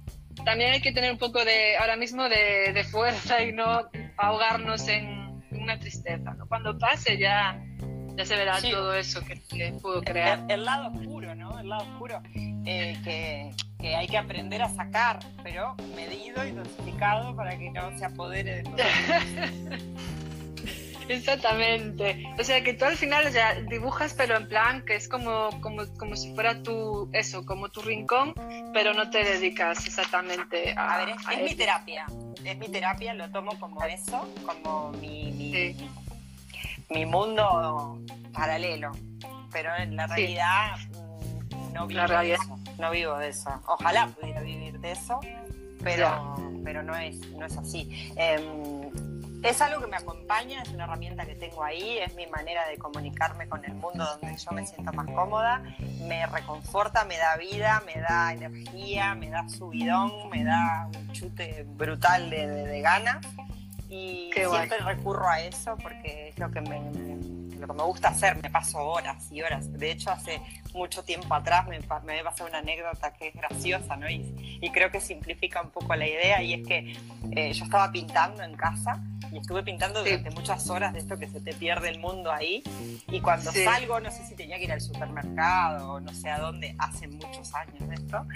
también 0.45 0.73
hay 0.73 0.81
que 0.83 0.93
tener 0.93 1.11
un 1.11 1.19
poco 1.19 1.43
de, 1.43 1.77
ahora 1.79 1.97
mismo, 1.97 2.29
de, 2.29 2.73
de 2.75 2.85
fuerza 2.85 3.43
y 3.43 3.53
no 3.53 3.89
ahogarnos 4.19 4.89
en 4.89 5.43
una 5.51 5.79
tristeza, 5.79 6.35
¿no? 6.35 6.47
Cuando 6.49 6.79
pase 6.79 7.19
ya 7.19 7.63
ya 8.17 8.25
se 8.25 8.37
verá 8.37 8.61
todo 8.61 8.95
eso 8.95 9.21
que, 9.25 9.37
pudo 9.81 10.03
crear. 10.03 10.45
El, 10.49 10.65
lado 10.65 10.89
oscuro, 10.89 11.35
¿no? 11.35 11.59
El 11.59 11.69
lado 11.69 11.83
oscuro 11.83 12.23
eh, 12.35 12.97
que, 13.05 13.53
que, 13.79 13.95
hay 13.95 14.07
que 14.07 14.17
aprender 14.17 14.63
a 14.63 14.69
sacar, 14.69 15.19
pero 15.43 15.75
medido 15.95 16.45
y 16.45 16.53
dosificado 16.53 17.37
para 17.37 17.59
que 17.59 17.71
no 17.71 17.97
se 17.99 18.05
apodere 18.05 18.57
de 18.57 18.63
nosotros. 18.63 18.87
Exactamente. 21.09 22.27
O 22.39 22.43
sea, 22.43 22.63
que 22.65 22.75
tú 22.75 22.85
al 22.85 22.97
final 22.97 23.31
ya 23.33 23.55
dibujas, 23.55 24.15
pero 24.15 24.37
en 24.37 24.49
plan 24.49 24.85
que 24.85 24.97
es 24.97 25.09
como, 25.09 25.51
como, 25.61 25.87
como 25.97 26.17
si 26.17 26.35
fuera 26.35 26.63
tu, 26.63 27.09
eso, 27.13 27.45
como 27.45 27.69
tu 27.69 27.81
rincón, 27.83 28.35
pero 28.73 28.93
no 28.93 29.09
te 29.11 29.23
dedicas 29.23 29.87
exactamente 29.87 30.75
a... 30.77 30.95
A 30.95 31.05
ver, 31.05 31.15
es, 31.33 31.43
mi 31.43 31.55
terapia. 31.55 32.07
Es 32.45 32.59
mi 32.59 32.69
terapia, 32.69 33.15
lo 33.15 33.31
tomo 33.31 33.59
como 33.61 33.85
eso, 33.85 34.29
como 34.45 34.91
mi, 34.93 35.31
mi, 35.33 35.51
mi 35.53 35.89
mundo 37.07 37.99
paralelo, 38.33 38.93
pero 39.53 39.75
en 39.77 39.97
la 39.97 40.07
realidad 40.07 40.77
mm, 40.91 41.73
no 41.73 41.87
vivo 41.87 42.07
de 42.07 42.35
eso. 42.35 42.59
No 42.79 42.91
vivo 42.91 43.17
de 43.19 43.29
eso. 43.29 43.51
Ojalá 43.67 44.09
pudiera 44.09 44.41
vivir 44.43 44.79
de 44.81 44.93
eso, 44.93 45.19
pero, 45.83 46.37
pero 46.63 46.83
no, 46.83 46.95
es, 46.97 47.19
no 47.31 47.47
es 47.47 47.57
así. 47.57 48.13
Em, 48.17 48.91
es 49.43 49.61
algo 49.61 49.81
que 49.81 49.87
me 49.87 49.97
acompaña, 49.97 50.63
es 50.63 50.71
una 50.71 50.85
herramienta 50.85 51.25
que 51.25 51.35
tengo 51.35 51.63
ahí, 51.63 51.99
es 51.99 52.15
mi 52.15 52.27
manera 52.27 52.67
de 52.69 52.79
comunicarme 52.79 53.49
con 53.49 53.65
el 53.65 53.75
mundo 53.75 54.05
donde 54.05 54.37
yo 54.37 54.51
me 54.51 54.67
siento 54.67 54.93
más 54.93 55.07
cómoda, 55.07 55.63
me 56.01 56.27
reconforta, 56.27 57.05
me 57.05 57.17
da 57.17 57.37
vida, 57.37 57.83
me 57.87 58.01
da 58.01 58.33
energía, 58.33 59.15
me 59.15 59.31
da 59.31 59.49
subidón, 59.49 60.29
me 60.31 60.43
da 60.43 60.89
un 60.95 61.13
chute 61.13 61.65
brutal 61.69 62.29
de, 62.31 62.47
de, 62.47 62.81
ganas 62.81 63.25
y 63.89 64.31
siempre 64.33 64.79
recurro 64.79 65.29
a 65.29 65.41
eso 65.41 65.77
porque 65.83 66.29
es 66.29 66.39
lo 66.39 66.51
que 66.51 66.61
me, 66.61 66.81
lo 67.59 67.67
que 67.67 67.73
me 67.73 67.83
gusta 67.83 68.09
hacer, 68.09 68.41
me 68.43 68.51
paso 68.51 68.79
horas 68.79 69.31
y 69.31 69.43
horas. 69.43 69.73
De 69.73 69.91
hecho, 69.91 70.11
hace 70.11 70.41
mucho 70.73 71.03
tiempo 71.03 71.35
atrás 71.35 71.67
me, 71.67 71.79
me 71.79 72.25
pasado 72.25 72.49
una 72.49 72.59
anécdota 72.59 73.13
que 73.15 73.29
es 73.29 73.35
graciosa, 73.35 73.97
¿no? 73.97 74.09
Y, 74.09 74.59
y, 74.61 74.71
creo 74.71 74.91
que 74.91 75.01
simplifica 75.01 75.63
un 75.63 75.71
poco 75.71 75.95
la 75.95 76.07
idea, 76.07 76.43
y 76.43 76.55
es 76.55 76.67
que 76.67 76.97
eh, 77.33 77.53
yo 77.53 77.65
estaba 77.65 77.91
pintando 77.91 78.43
en 78.43 78.57
casa 78.57 79.03
y 79.37 79.41
estuve 79.41 79.63
pintando 79.63 80.03
durante 80.03 80.31
muchas 80.31 80.71
horas 80.71 80.95
de 80.95 81.01
esto 81.01 81.19
que 81.19 81.29
se 81.29 81.41
te 81.41 81.53
pierde 81.53 81.91
el 81.91 81.99
mundo 81.99 82.33
ahí. 82.33 82.63
Y 83.09 83.21
cuando 83.21 83.53
salgo, 83.53 84.01
no 84.01 84.11
sé 84.11 84.25
si 84.25 84.35
tenía 84.35 84.57
que 84.57 84.65
ir 84.65 84.73
al 84.73 84.81
supermercado 84.81 85.93
o 85.93 86.01
no 86.01 86.13
sé 86.15 86.31
a 86.31 86.39
dónde, 86.39 86.75
hace 86.79 87.07
muchos 87.07 87.55
años 87.55 87.87
de 87.87 87.95
esto, 87.97 88.27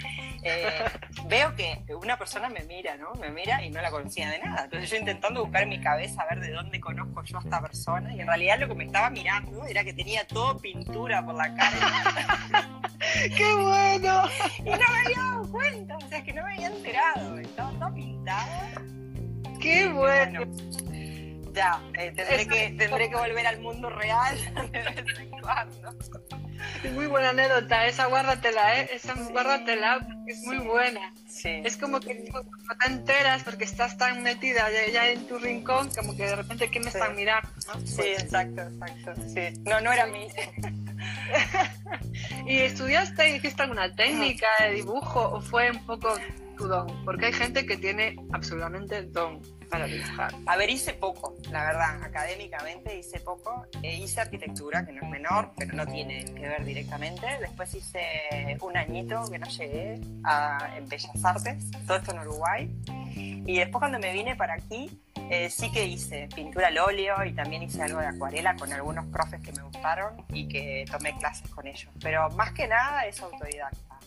eh, 0.43 0.83
veo 1.25 1.55
que 1.55 1.83
una 1.95 2.17
persona 2.17 2.49
me 2.49 2.63
mira, 2.65 2.97
¿no? 2.97 3.13
Me 3.15 3.31
mira 3.31 3.65
y 3.65 3.71
no 3.71 3.81
la 3.81 3.89
conocía 3.89 4.29
de 4.29 4.39
nada. 4.39 4.65
Entonces 4.65 4.91
yo 4.91 4.97
intentando 4.97 5.43
buscar 5.43 5.63
en 5.63 5.69
mi 5.69 5.81
cabeza 5.81 6.21
a 6.21 6.35
ver 6.35 6.39
de 6.39 6.51
dónde 6.51 6.79
conozco 6.79 7.23
yo 7.23 7.37
a 7.37 7.41
esta 7.41 7.61
persona 7.61 8.13
y 8.13 8.21
en 8.21 8.27
realidad 8.27 8.59
lo 8.59 8.67
que 8.67 8.75
me 8.75 8.85
estaba 8.85 9.09
mirando 9.09 9.65
era 9.65 9.83
que 9.83 9.93
tenía 9.93 10.27
todo 10.27 10.59
pintura 10.59 11.25
por 11.25 11.33
la 11.33 11.55
cara. 11.55 12.79
¡Qué 13.35 13.55
bueno! 13.55 14.23
Y 14.59 14.69
no 14.69 14.77
me 14.77 14.99
había 15.05 15.17
dado 15.17 15.51
cuenta, 15.51 15.97
o 15.97 16.07
sea, 16.07 16.23
que 16.23 16.33
no 16.33 16.43
me 16.43 16.53
había 16.53 16.67
enterado. 16.67 17.39
Estaba 17.39 17.71
todo 17.71 17.93
pintado. 17.95 18.91
¡Qué 19.61 19.87
bueno! 19.89 20.41
Ya, 21.53 21.81
eh, 21.93 22.11
tendré, 22.15 22.47
que, 22.47 22.75
tendré 22.77 23.09
que 23.09 23.15
volver 23.15 23.47
al 23.47 23.59
mundo 23.59 23.89
real 23.89 24.37
de 24.71 24.79
vez 24.79 25.19
en 25.19 25.29
cuando. 25.29 25.95
Muy 26.93 27.07
buena 27.07 27.29
anécdota, 27.29 27.87
esa 27.87 28.05
guárdatela, 28.05 28.79
¿eh? 28.79 28.89
Esa 28.93 29.15
guárdatela, 29.15 30.05
es 30.27 30.43
muy 30.43 30.59
buena. 30.59 31.13
Sí. 31.27 31.61
Es 31.63 31.77
como 31.77 31.99
que 31.99 32.25
no 32.31 32.77
te 32.77 32.87
enteras 32.87 33.43
porque 33.43 33.63
estás 33.63 33.97
tan 33.97 34.21
metida 34.23 34.67
ya 34.91 35.09
en 35.09 35.27
tu 35.27 35.39
rincón, 35.39 35.89
como 35.95 36.15
que 36.15 36.25
de 36.25 36.35
repente, 36.35 36.69
¿qué 36.69 36.79
me 36.79 36.89
están 36.89 37.15
mirando? 37.15 37.49
Sí, 37.83 37.95
pues 37.97 38.23
exacto, 38.23 38.61
exacto. 38.61 39.21
Sí. 39.27 39.59
No, 39.63 39.81
no 39.81 39.91
era 39.91 40.05
mí. 40.07 40.27
¿Y 42.45 42.59
estudiaste 42.59 43.29
y 43.29 43.35
hiciste 43.35 43.63
alguna 43.63 43.93
técnica 43.95 44.47
de 44.59 44.73
dibujo 44.73 45.19
o 45.19 45.41
fue 45.41 45.71
un 45.71 45.85
poco 45.85 46.13
tu 46.57 46.67
don? 46.67 47.03
Porque 47.05 47.27
hay 47.27 47.33
gente 47.33 47.65
que 47.65 47.77
tiene 47.77 48.15
absolutamente 48.33 49.03
don 49.03 49.41
para 49.71 49.85
dibujar. 49.85 50.33
A 50.45 50.57
ver, 50.57 50.69
hice 50.69 50.93
poco, 50.93 51.35
la 51.49 51.63
verdad, 51.63 52.03
académicamente 52.03 52.99
hice 52.99 53.19
poco. 53.21 53.65
Eh, 53.81 53.95
hice 53.95 54.21
arquitectura, 54.21 54.85
que 54.85 54.91
no 54.91 55.01
es 55.01 55.09
menor, 55.09 55.51
pero 55.57 55.73
no 55.73 55.87
tiene 55.87 56.25
que 56.25 56.47
ver 56.47 56.63
directamente. 56.63 57.25
Después 57.39 57.73
hice 57.73 58.01
un 58.61 58.77
añito 58.77 59.23
que 59.31 59.39
no 59.39 59.47
llegué 59.47 59.99
a, 60.23 60.73
en 60.77 60.87
Bellas 60.87 61.25
Artes, 61.25 61.71
todo 61.87 61.97
esto 61.97 62.11
en 62.11 62.19
Uruguay. 62.19 62.69
Y 63.15 63.57
después 63.57 63.79
cuando 63.79 63.97
me 63.97 64.13
vine 64.13 64.35
para 64.35 64.53
aquí, 64.53 65.01
eh, 65.29 65.49
sí 65.49 65.71
que 65.71 65.85
hice 65.85 66.27
pintura 66.35 66.67
al 66.67 66.77
óleo 66.77 67.23
y 67.25 67.33
también 67.33 67.63
hice 67.63 67.81
algo 67.81 67.99
de 67.99 68.07
acuarela 68.07 68.55
con 68.55 68.71
algunos 68.71 69.05
profes 69.05 69.41
que 69.41 69.51
me 69.53 69.63
gustaron 69.63 70.25
y 70.29 70.47
que 70.47 70.85
tomé 70.91 71.17
clases 71.17 71.49
con 71.49 71.65
ellos. 71.65 71.89
Pero 72.01 72.29
más 72.31 72.51
que 72.51 72.67
nada 72.67 73.05
es 73.05 73.19
autodidacta, 73.21 73.99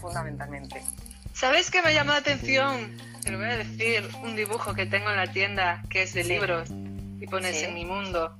fundamentalmente. 0.00 0.82
¿Sabes 1.36 1.70
qué 1.70 1.82
me 1.82 1.92
llama 1.92 2.12
la 2.12 2.20
atención? 2.20 2.96
Te 3.22 3.30
lo 3.30 3.36
voy 3.36 3.48
a 3.48 3.58
decir, 3.58 4.08
un 4.22 4.34
dibujo 4.36 4.72
que 4.72 4.86
tengo 4.86 5.10
en 5.10 5.18
la 5.18 5.26
tienda 5.26 5.82
que 5.90 6.04
es 6.04 6.14
de 6.14 6.24
libros 6.24 6.70
y 7.20 7.26
pones 7.26 7.62
en 7.62 7.74
mi 7.74 7.84
mundo. 7.84 8.34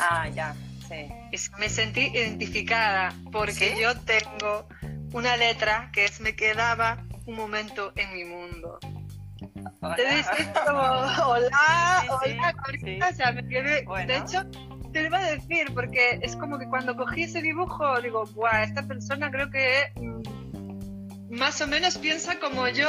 Ah, 0.00 0.28
ya, 0.28 0.56
sí. 0.88 1.48
me 1.58 1.68
sentí 1.68 2.08
identificada 2.12 3.14
porque 3.30 3.76
yo 3.80 3.96
tengo 4.00 4.66
una 5.12 5.36
letra 5.36 5.90
que 5.92 6.06
es 6.06 6.20
me 6.20 6.34
quedaba 6.34 7.04
un 7.26 7.36
momento 7.36 7.92
en 7.94 8.12
mi 8.12 8.24
mundo. 8.24 8.80
Hola. 9.80 9.94
Te 9.94 10.16
dices 10.16 10.48
como, 10.66 10.80
hola, 10.80 12.04
hola, 12.08 13.08
o 13.10 13.14
sea, 13.14 13.30
me 13.30 13.46
quedé, 13.46 13.86
de 14.06 14.16
hecho, 14.16 14.44
te 14.92 15.02
lo 15.02 15.06
iba 15.06 15.18
a 15.18 15.30
decir 15.30 15.72
porque 15.72 16.18
es 16.20 16.34
como 16.34 16.58
que 16.58 16.66
cuando 16.66 16.96
cogí 16.96 17.22
ese 17.22 17.40
dibujo 17.40 18.00
digo, 18.00 18.26
guau, 18.34 18.60
esta 18.60 18.82
persona 18.82 19.30
creo 19.30 19.48
que 19.50 19.92
más 21.34 21.60
o 21.60 21.66
menos 21.66 21.98
piensa 21.98 22.38
como 22.38 22.68
yo. 22.68 22.88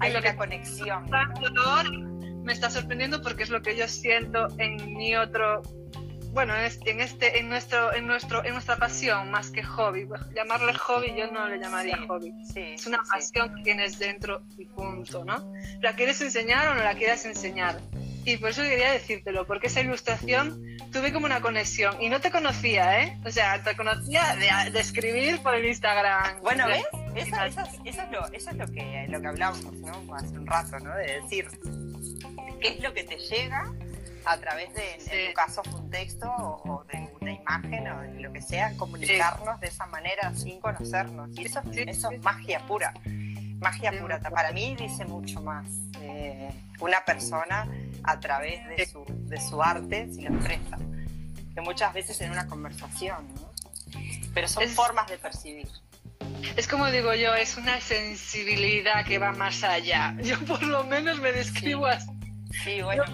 Hay 0.00 0.12
lo 0.12 0.22
que 0.22 0.36
conexión. 0.36 1.10
Me 2.44 2.52
está 2.52 2.70
sorprendiendo 2.70 3.20
porque 3.22 3.42
es 3.42 3.50
lo 3.50 3.62
que 3.62 3.76
yo 3.76 3.88
siento 3.88 4.48
en 4.58 4.96
mi 4.96 5.16
otro, 5.16 5.62
bueno, 6.32 6.54
en 6.56 7.00
este, 7.00 7.38
en 7.38 7.48
nuestro, 7.48 7.92
en 7.92 8.06
nuestro, 8.06 8.44
en 8.44 8.52
nuestra 8.52 8.76
pasión 8.76 9.30
más 9.30 9.50
que 9.50 9.62
hobby. 9.62 10.06
Llamarle 10.34 10.72
hobby 10.74 11.14
yo 11.16 11.30
no 11.30 11.48
le 11.48 11.58
llamaría 11.58 11.98
hobby. 12.06 12.32
es 12.54 12.86
una 12.86 13.02
pasión 13.02 13.54
que 13.54 13.62
tienes 13.62 13.98
dentro 13.98 14.42
y 14.56 14.64
punto, 14.66 15.24
¿no? 15.24 15.52
¿La 15.80 15.94
quieres 15.94 16.20
enseñar 16.20 16.68
o 16.68 16.74
no 16.74 16.82
la 16.82 16.94
quieres 16.94 17.24
enseñar? 17.24 17.80
Y 18.28 18.36
por 18.36 18.50
eso 18.50 18.62
quería 18.62 18.92
decírtelo, 18.92 19.46
porque 19.46 19.68
esa 19.68 19.80
ilustración 19.80 20.62
tuve 20.92 21.14
como 21.14 21.24
una 21.24 21.40
conexión 21.40 21.96
y 21.98 22.10
no 22.10 22.20
te 22.20 22.30
conocía, 22.30 23.02
¿eh? 23.02 23.18
O 23.24 23.30
sea, 23.30 23.62
te 23.62 23.74
conocía 23.74 24.36
de, 24.36 24.78
escribir 24.78 25.40
por 25.40 25.54
el 25.54 25.64
Instagram. 25.64 26.42
Bueno, 26.42 26.66
¿ves? 26.66 26.84
Eso, 27.14 27.42
es, 27.42 27.56
lo, 28.12 28.26
eso 28.30 28.50
es 28.50 28.56
lo 28.56 28.66
que, 28.66 29.06
lo 29.08 29.22
que 29.22 29.28
hablábamos 29.28 29.72
¿no? 29.76 30.14
hace 30.14 30.38
un 30.38 30.46
rato, 30.46 30.78
¿no? 30.78 30.94
De 30.96 31.22
decir, 31.22 31.48
¿qué 32.60 32.68
es 32.68 32.80
lo 32.82 32.92
que 32.92 33.04
te 33.04 33.16
llega 33.16 33.72
a 34.26 34.36
través 34.36 34.74
de, 34.74 34.96
en 34.96 35.28
tu 35.30 35.34
caso, 35.34 35.62
un 35.72 35.88
texto 35.88 36.30
o, 36.30 36.84
de 36.92 37.08
una 37.22 37.32
imagen 37.32 37.88
o 37.88 38.02
de 38.02 38.20
lo 38.20 38.30
que 38.30 38.42
sea, 38.42 38.76
comunicarnos 38.76 39.58
de 39.58 39.68
esa 39.68 39.86
manera 39.86 40.34
sin 40.34 40.60
conocernos? 40.60 41.30
Y 41.34 41.46
eso, 41.46 41.62
eso 41.72 42.10
es 42.10 42.22
magia 42.22 42.60
pura. 42.66 42.92
Magia 43.58 43.90
pura. 43.98 44.20
Para 44.20 44.52
mí 44.52 44.76
dice 44.78 45.06
mucho 45.06 45.40
más 45.40 45.87
eh, 46.02 46.50
una 46.80 47.04
persona 47.04 47.68
a 48.04 48.20
través 48.20 48.66
de 48.68 48.86
su, 48.86 49.04
de 49.08 49.40
su 49.40 49.62
arte 49.62 50.08
si 50.12 50.22
lo 50.22 50.34
expresa. 50.34 50.78
Que 51.54 51.60
muchas 51.60 51.92
veces 51.92 52.20
en 52.20 52.30
una 52.30 52.46
conversación, 52.46 53.28
¿no? 53.34 53.52
Pero 54.34 54.48
son 54.48 54.68
formas 54.68 55.08
de 55.08 55.18
percibir. 55.18 55.68
es 56.56 56.68
como 56.68 56.90
digo 56.90 57.14
yo, 57.14 57.34
es 57.34 57.56
una 57.56 57.80
sensibilidad 57.80 59.04
que 59.04 59.18
va 59.18 59.32
más 59.32 59.64
allá. 59.64 60.14
Yo 60.22 60.38
por 60.44 60.62
lo 60.62 60.84
menos 60.84 61.18
me 61.20 61.32
describo 61.32 61.86
así. 61.86 62.10
Sí, 62.64 62.82
bueno, 62.82 63.04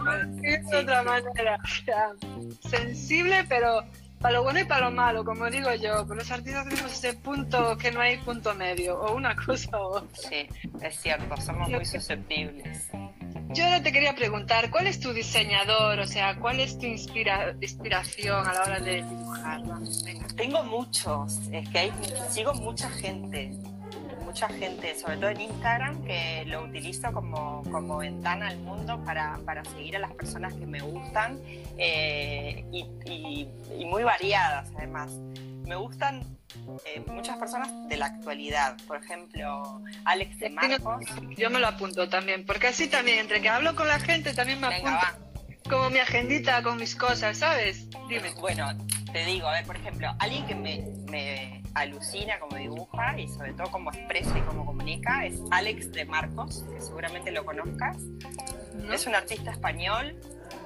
de 0.40 0.76
otra 0.76 1.02
manera. 1.02 1.58
sensible, 2.68 3.44
pero 3.48 3.84
para 4.24 4.36
lo 4.36 4.42
bueno 4.42 4.60
y 4.60 4.64
para 4.64 4.86
lo 4.86 4.90
malo, 4.90 5.22
como 5.22 5.50
digo 5.50 5.68
yo. 5.74 6.06
Con 6.06 6.16
los 6.16 6.30
artistas 6.30 6.66
tenemos 6.66 6.90
ese 6.90 7.12
punto 7.12 7.76
que 7.76 7.92
no 7.92 8.00
hay 8.00 8.16
punto 8.16 8.54
medio, 8.54 8.98
o 8.98 9.14
una 9.14 9.36
cosa 9.36 9.78
o 9.78 9.98
otra. 9.98 10.16
Sí, 10.16 10.48
es 10.80 10.96
cierto, 10.96 11.36
somos 11.42 11.68
muy 11.68 11.84
susceptibles. 11.84 12.88
Yo 13.50 13.64
ahora 13.64 13.82
te 13.82 13.92
quería 13.92 14.14
preguntar, 14.14 14.70
¿cuál 14.70 14.86
es 14.86 14.98
tu 14.98 15.12
diseñador? 15.12 15.98
O 15.98 16.06
sea, 16.06 16.36
¿cuál 16.40 16.58
es 16.60 16.78
tu 16.78 16.86
inspira 16.86 17.54
inspiración 17.60 18.48
a 18.48 18.54
la 18.54 18.62
hora 18.62 18.80
de 18.80 19.02
dibujar? 19.02 19.60
Tengo 20.34 20.64
muchos, 20.64 21.40
es 21.52 21.68
que 21.68 21.78
hay, 21.78 21.92
sigo 22.30 22.54
mucha 22.54 22.88
gente, 22.88 23.52
mucha 24.34 24.48
gente, 24.48 24.98
sobre 24.98 25.16
todo 25.18 25.30
en 25.30 25.42
Instagram, 25.42 26.02
que 26.02 26.42
lo 26.46 26.64
utilizo 26.64 27.12
como, 27.12 27.62
como 27.70 27.98
ventana 27.98 28.48
al 28.48 28.58
mundo 28.58 29.00
para, 29.04 29.38
para, 29.46 29.64
seguir 29.64 29.94
a 29.94 30.00
las 30.00 30.12
personas 30.12 30.52
que 30.54 30.66
me 30.66 30.80
gustan 30.80 31.38
eh, 31.78 32.64
y, 32.72 33.48
y 33.78 33.84
muy 33.84 34.02
variadas 34.02 34.72
además. 34.76 35.12
Me 35.64 35.76
gustan 35.76 36.36
eh, 36.84 37.04
muchas 37.06 37.36
personas 37.36 37.70
de 37.88 37.96
la 37.96 38.06
actualidad. 38.06 38.76
Por 38.88 39.04
ejemplo, 39.04 39.80
Alex 40.04 40.36
de 40.40 40.50
Marcos. 40.50 41.04
Yo 41.36 41.48
me 41.48 41.60
lo 41.60 41.68
apunto 41.68 42.08
también, 42.08 42.44
porque 42.44 42.66
así 42.66 42.88
también, 42.88 43.20
entre 43.20 43.40
que 43.40 43.48
hablo 43.48 43.76
con 43.76 43.86
la 43.86 44.00
gente, 44.00 44.34
también 44.34 44.60
me 44.60 44.66
apunto. 44.66 44.98
Como 45.70 45.90
mi 45.90 46.00
agendita 46.00 46.60
con 46.64 46.76
mis 46.76 46.96
cosas, 46.96 47.38
¿sabes? 47.38 47.88
Dime. 48.08 48.32
Bueno, 48.40 48.66
te 49.14 49.24
digo, 49.24 49.46
a 49.46 49.52
ver, 49.52 49.64
por 49.64 49.76
ejemplo, 49.76 50.12
alguien 50.18 50.44
que 50.44 50.56
me, 50.56 50.84
me 51.08 51.62
alucina 51.74 52.36
como 52.40 52.56
dibuja 52.56 53.16
y 53.16 53.28
sobre 53.28 53.52
todo 53.52 53.70
como 53.70 53.92
expresa 53.92 54.36
y 54.36 54.40
como 54.40 54.66
comunica 54.66 55.24
es 55.24 55.40
Alex 55.52 55.92
de 55.92 56.04
Marcos, 56.04 56.64
que 56.68 56.80
seguramente 56.80 57.30
lo 57.30 57.44
conozcas. 57.44 57.96
Es 58.92 59.06
un 59.06 59.14
artista 59.14 59.52
español 59.52 60.16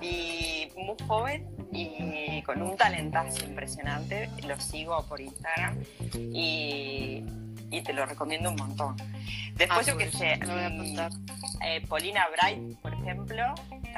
y 0.01 0.67
muy 0.79 0.97
joven 1.07 1.47
y 1.71 2.41
con 2.41 2.63
un 2.63 2.75
talentazo 2.75 3.45
impresionante. 3.45 4.31
Lo 4.47 4.59
sigo 4.59 5.05
por 5.07 5.21
Instagram 5.21 5.85
y, 6.15 7.23
y 7.71 7.83
te 7.83 7.93
lo 7.93 8.07
recomiendo 8.07 8.49
un 8.49 8.57
montón. 8.57 8.97
Después, 9.57 9.87
ah, 9.89 9.91
yo 9.93 9.99
que 9.99 10.07
pues, 10.07 10.17
sé, 10.17 10.37
mm, 10.39 10.99
eh, 11.65 11.83
Paulina 11.87 12.27
Bright, 12.41 12.79
por 12.81 12.95
ejemplo, 12.95 13.45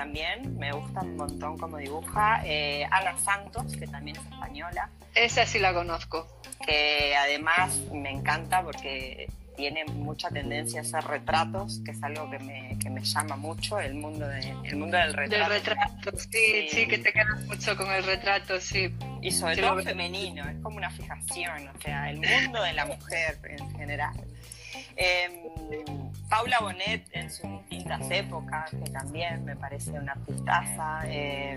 también 0.00 0.58
me 0.58 0.72
gusta 0.72 1.00
un 1.00 1.14
montón 1.14 1.58
como 1.58 1.76
dibuja. 1.76 2.40
Eh, 2.46 2.86
Ana 2.90 3.18
Santos, 3.18 3.76
que 3.76 3.86
también 3.86 4.16
es 4.16 4.22
española. 4.22 4.88
Esa 5.14 5.44
sí 5.44 5.58
la 5.58 5.74
conozco. 5.74 6.26
Que 6.66 7.14
además 7.14 7.78
me 7.92 8.10
encanta 8.10 8.62
porque 8.62 9.28
tiene 9.58 9.84
mucha 9.84 10.30
tendencia 10.30 10.80
a 10.80 10.84
hacer 10.84 11.04
retratos, 11.04 11.82
que 11.84 11.90
es 11.90 12.02
algo 12.02 12.30
que 12.30 12.38
me, 12.38 12.78
que 12.78 12.88
me 12.88 13.04
llama 13.04 13.36
mucho, 13.36 13.78
el 13.78 13.92
mundo, 13.92 14.26
de, 14.26 14.40
el 14.64 14.76
mundo 14.76 14.96
del 14.96 15.12
retrato. 15.12 15.50
Del 15.50 15.60
retrato, 15.60 16.18
sí, 16.18 16.68
sí, 16.70 16.88
que 16.88 16.96
te 16.96 17.12
quedas 17.12 17.42
mucho 17.42 17.76
con 17.76 17.90
el 17.92 18.02
retrato, 18.02 18.58
sí. 18.58 18.94
Y 19.20 19.30
sobre 19.30 19.58
todo 19.58 19.82
femenino, 19.82 20.48
es 20.48 20.56
como 20.62 20.78
una 20.78 20.90
fijación, 20.90 21.68
o 21.68 21.82
sea, 21.82 22.08
el 22.08 22.20
mundo 22.20 22.62
de 22.62 22.72
la 22.72 22.86
mujer 22.86 23.38
en 23.44 23.70
general. 23.76 24.14
Em, 24.96 25.99
Paula 26.30 26.60
Bonet 26.60 27.04
en 27.12 27.30
sus 27.30 27.50
distintas 27.68 28.08
épocas, 28.10 28.70
que 28.70 28.90
también 28.90 29.44
me 29.44 29.56
parece 29.56 29.90
una 29.90 30.12
artistaza. 30.12 31.00
Eh, 31.06 31.56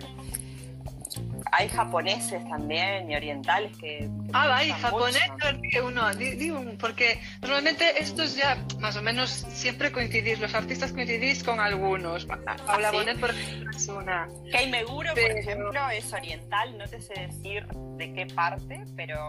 hay 1.51 1.69
japoneses 1.69 2.43
también 2.49 3.11
y 3.11 3.15
orientales 3.15 3.77
que... 3.77 4.09
ah, 4.33 4.55
hay 4.55 4.71
japoneses 4.71 5.31
que 5.71 5.81
uno, 5.81 6.11
digo, 6.15 6.59
porque 6.79 7.21
normalmente 7.41 8.01
estos 8.01 8.35
ya 8.35 8.57
más 8.79 8.95
o 8.97 9.01
menos 9.03 9.29
siempre 9.29 9.91
coincidís, 9.91 10.39
los 10.39 10.55
artistas 10.55 10.91
coincidís 10.91 11.43
con 11.43 11.59
algunos. 11.59 12.25
Paula 12.65 12.91
Bonet, 12.91 13.19
por 13.19 13.29
ejemplo, 13.29 13.71
es 13.71 13.87
una... 13.87 14.27
Kei 14.51 14.69
Meguro, 14.71 15.11
por 15.13 15.31
ejemplo, 15.37 15.89
es 15.91 16.11
oriental, 16.11 16.77
no 16.77 16.87
te 16.87 16.99
sé 16.99 17.13
decir 17.13 17.67
de 17.97 18.13
qué 18.13 18.25
parte, 18.33 18.83
pero 18.95 19.19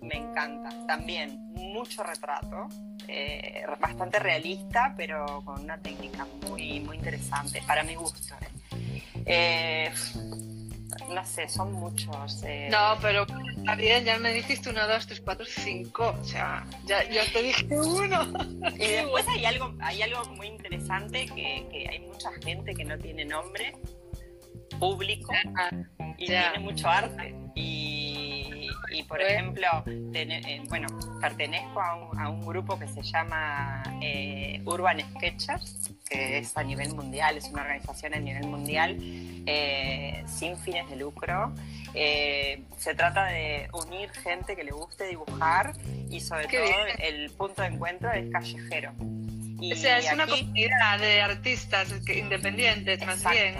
me 0.00 0.16
encanta. 0.16 0.68
También 0.86 1.52
mucho 1.54 2.04
retrato, 2.04 2.68
eh, 3.08 3.64
bastante 3.80 4.18
realista, 4.18 4.94
pero 4.96 5.42
con 5.44 5.62
una 5.62 5.78
técnica 5.78 6.26
muy, 6.48 6.80
muy 6.80 6.96
interesante, 6.96 7.62
para 7.66 7.82
mi 7.82 7.94
gusto. 7.94 8.34
¿eh? 8.40 9.02
eh 9.26 9.92
no 11.10 11.24
sé, 11.24 11.48
son 11.48 11.72
muchos. 11.72 12.42
Eh. 12.44 12.68
No, 12.70 12.96
pero 13.00 13.26
bien, 13.76 14.04
ya 14.04 14.18
me 14.18 14.32
dijiste 14.32 14.70
uno, 14.70 14.86
dos, 14.86 15.06
tres, 15.06 15.20
cuatro, 15.20 15.46
cinco. 15.46 16.14
O 16.20 16.24
sea, 16.24 16.66
ya, 16.84 17.08
ya 17.08 17.22
te 17.32 17.42
dije 17.42 17.66
uno. 17.70 18.32
Y 18.74 18.86
después 18.86 19.26
hay 19.28 19.44
algo, 19.44 19.74
hay 19.80 20.02
algo 20.02 20.24
muy 20.34 20.48
interesante 20.48 21.26
que, 21.26 21.66
que 21.70 21.88
hay 21.88 22.00
mucha 22.00 22.30
gente 22.44 22.74
que 22.74 22.84
no 22.84 22.98
tiene 22.98 23.24
nombre 23.24 23.74
público 24.78 25.32
y 26.18 26.26
tiene 26.26 26.58
mucho 26.60 26.88
arte. 26.88 27.34
Y, 28.90 29.02
por 29.02 29.20
ejemplo, 29.20 29.66
eh, 29.86 30.62
bueno, 30.68 30.88
pertenezco 31.20 31.80
a 31.80 31.94
un, 31.96 32.18
a 32.18 32.28
un, 32.28 32.46
grupo 32.46 32.78
que 32.78 32.86
se 32.88 33.02
llama 33.02 33.82
eh, 34.00 34.60
Urban 34.64 35.00
Sketchers, 35.16 35.90
que 36.08 36.38
es 36.38 36.56
a 36.56 36.62
nivel 36.62 36.94
mundial, 36.94 37.36
es 37.36 37.46
una 37.46 37.62
organización 37.62 38.14
a 38.14 38.18
nivel 38.18 38.46
mundial 38.46 38.96
eh, 39.00 40.22
sin 40.26 40.56
fines 40.56 40.88
de 40.88 40.96
lucro. 40.96 41.52
se 41.92 42.94
trata 42.94 43.26
de 43.26 43.68
unir 43.72 44.10
gente 44.10 44.54
que 44.54 44.64
le 44.64 44.72
guste 44.72 45.06
dibujar 45.08 45.72
y 46.10 46.20
sobre 46.20 46.46
todo 46.46 46.64
el 46.98 47.30
punto 47.30 47.62
de 47.62 47.68
encuentro 47.68 48.12
es 48.12 48.30
callejero. 48.30 48.92
Y 49.58 49.72
o 49.72 49.76
sea, 49.76 49.98
es 49.98 50.12
una 50.12 50.26
comunidad 50.26 50.98
de 50.98 51.22
artistas 51.22 51.88
independientes, 52.08 53.04
más 53.06 53.24
bien. 53.30 53.54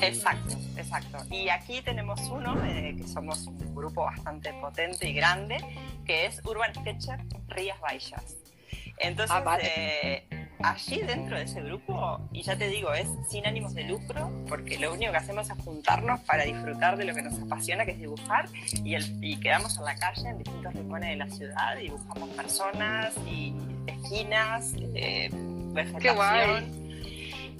Exacto, 0.00 0.56
exacto. 0.76 1.18
Y 1.30 1.48
aquí 1.48 1.82
tenemos 1.82 2.20
uno, 2.28 2.56
eh, 2.64 2.94
que 2.96 3.06
somos 3.06 3.46
un 3.46 3.74
grupo 3.74 4.04
bastante 4.04 4.52
potente 4.54 5.08
y 5.08 5.12
grande, 5.12 5.58
que 6.04 6.26
es 6.26 6.40
Urban 6.44 6.74
Sketcher 6.74 7.20
Rías 7.48 7.80
Baixas. 7.80 8.36
Entonces, 8.98 9.36
ah, 9.44 9.58
eh, 9.60 10.24
allí 10.62 11.02
dentro 11.02 11.36
de 11.36 11.44
ese 11.44 11.60
grupo, 11.62 12.20
y 12.32 12.42
ya 12.42 12.56
te 12.56 12.68
digo, 12.68 12.92
es 12.92 13.08
sin 13.28 13.46
ánimos 13.46 13.74
de 13.74 13.84
lucro, 13.84 14.30
porque 14.48 14.78
lo 14.78 14.92
único 14.92 15.12
que 15.12 15.18
hacemos 15.18 15.50
es 15.50 15.56
juntarnos 15.64 16.20
para 16.20 16.44
disfrutar 16.44 16.96
de 16.96 17.04
lo 17.04 17.14
que 17.14 17.22
nos 17.22 17.40
apasiona, 17.40 17.84
que 17.84 17.92
es 17.92 17.98
dibujar, 17.98 18.48
y, 18.84 18.94
el, 18.94 19.24
y 19.24 19.38
quedamos 19.40 19.76
en 19.78 19.84
la 19.84 19.96
calle, 19.96 20.28
en 20.28 20.38
distintos 20.38 20.72
rincones 20.74 21.10
de 21.10 21.16
la 21.16 21.28
ciudad, 21.28 21.76
y 21.78 21.82
dibujamos 21.84 22.28
personas 22.30 23.14
y 23.26 23.54
esquinas, 23.86 24.74
eh, 24.94 25.30
vegetación. 25.72 26.81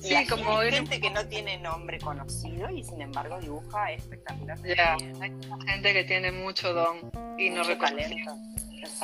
Sí, 0.02 0.26
como 0.28 0.58
hay 0.58 0.72
gente 0.72 1.00
que 1.00 1.10
no 1.10 1.26
tiene 1.26 1.58
nombre 1.58 1.98
conocido 1.98 2.68
y 2.70 2.82
sin 2.82 3.00
embargo 3.00 3.38
dibuja 3.40 3.92
espectacular. 3.92 4.58
Ya, 4.62 4.96
hay 5.20 5.32
gente 5.66 5.92
que 5.92 6.04
tiene 6.04 6.32
mucho 6.32 6.72
don 6.72 7.10
y 7.38 7.50
no 7.50 7.62
reconoce. 7.62 8.16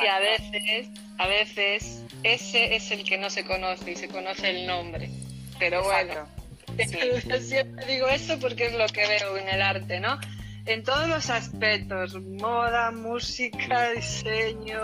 Y 0.03 0.07
a 0.07 0.19
veces, 0.19 0.89
a 1.19 1.27
veces 1.29 2.03
ese 2.25 2.75
es 2.75 2.91
el 2.91 3.05
que 3.05 3.17
no 3.17 3.31
se 3.31 3.45
conoce 3.45 3.93
y 3.93 3.97
se 3.97 4.09
conoce 4.09 4.51
el 4.51 4.67
nombre. 4.67 5.09
Pero 5.59 5.85
bueno, 5.85 6.27
siempre 7.41 7.87
digo 7.87 8.09
eso 8.09 8.39
porque 8.41 8.67
es 8.67 8.75
lo 8.75 8.87
que 8.89 9.07
veo 9.07 9.37
en 9.37 9.49
el 9.49 9.63
arte, 9.63 10.01
¿no? 10.01 10.19
En 10.67 10.83
todos 10.83 11.09
los 11.09 11.31
aspectos, 11.31 12.21
moda, 12.21 12.91
música, 12.91 13.91
diseño, 13.93 14.83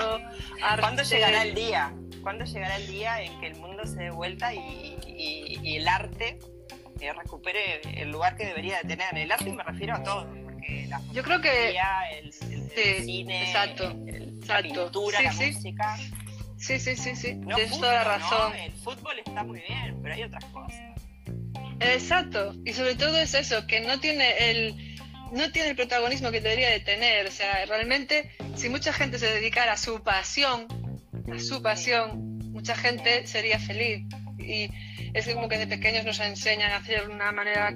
arte. 0.63 0.81
¿Cuándo 0.81 1.03
llegará 1.03 1.43
el 1.43 1.55
día? 1.55 1.93
¿Cuándo 2.23 2.45
llegará 2.47 2.77
el 2.77 2.87
día 2.87 3.21
en 3.21 3.39
que 3.41 3.49
el 3.49 3.57
mundo 3.57 3.85
se 3.85 3.97
dé 3.97 4.11
vuelta 4.11 4.55
y, 4.55 4.97
y, 5.17 5.77
el 5.77 5.89
arte 5.89 6.39
eh, 7.01 7.13
recupere 7.13 7.81
el 8.01 8.11
lugar 8.11 8.37
que 8.37 8.47
debería 8.47 8.79
de 8.83 8.89
tener. 8.89 9.17
El 9.17 9.31
arte 9.31 9.53
me 9.53 9.63
refiero 9.63 9.95
a 9.95 10.03
todo, 10.03 10.27
porque 10.45 10.87
la 10.89 11.01
Yo 11.13 11.23
creo 11.23 11.41
que 11.41 11.77
el, 12.13 12.33
cine, 12.33 13.47
exacto, 13.47 13.97
la 14.47 14.63
pintura, 14.63 15.23
la 15.23 15.33
música. 15.33 15.97
Sí, 16.57 16.79
sí, 16.79 16.97
sí, 16.97 17.15
sí, 17.15 17.41
tienes 17.55 17.79
toda 17.79 17.93
la 17.93 18.05
razón. 18.05 18.55
El 18.55 18.73
fútbol 18.73 19.19
está 19.19 19.45
muy 19.45 19.61
bien, 19.61 20.01
pero 20.03 20.15
hay 20.15 20.23
otras 20.23 20.45
cosas. 20.47 20.81
Exacto, 21.81 22.55
y 22.65 22.73
sobre 22.73 22.95
todo 22.95 23.19
es 23.19 23.35
eso, 23.35 23.67
que 23.67 23.81
no 23.81 24.01
tiene 24.01 24.51
el 24.51 24.95
no 25.33 25.51
tiene 25.51 25.71
el 25.71 25.77
protagonismo 25.77 26.31
que 26.31 26.41
debería 26.41 26.71
de 26.71 26.81
tener. 26.81 27.27
O 27.27 27.31
sea, 27.31 27.67
realmente, 27.67 28.31
si 28.55 28.69
mucha 28.69 28.93
gente 28.93 29.19
se 29.19 29.27
dedicara 29.27 29.73
a 29.73 29.77
su 29.77 30.03
pasión, 30.03 30.67
a 31.33 31.39
su 31.39 31.61
pasión, 31.61 32.39
mucha 32.53 32.77
gente 32.77 33.27
sería 33.27 33.59
feliz. 33.59 34.07
Y 34.45 34.71
es 35.13 35.29
como 35.29 35.49
que 35.49 35.59
de 35.59 35.67
pequeños 35.67 36.05
nos 36.05 36.21
enseñan 36.21 36.71
a 36.73 36.77
hacer 36.77 37.09
una 37.09 37.33
manera 37.33 37.75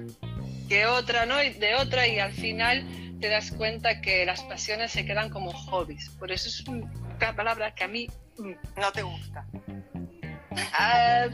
que 0.67 0.85
otra, 0.85 1.25
¿no? 1.25 1.41
Y 1.43 1.49
de 1.51 1.75
otra 1.75 2.07
y 2.07 2.19
al 2.19 2.33
final 2.33 2.85
te 3.19 3.27
das 3.29 3.51
cuenta 3.51 4.01
que 4.01 4.25
las 4.25 4.43
pasiones 4.43 4.91
se 4.91 5.05
quedan 5.05 5.29
como 5.29 5.51
hobbies. 5.51 6.09
Por 6.11 6.31
eso 6.31 6.47
es 6.47 6.63
una 6.67 7.35
palabra 7.35 7.73
que 7.73 7.83
a 7.83 7.87
mí... 7.87 8.07
No 8.77 8.91
te 8.93 9.01
gusta. 9.01 9.45
Ah, 10.71 11.27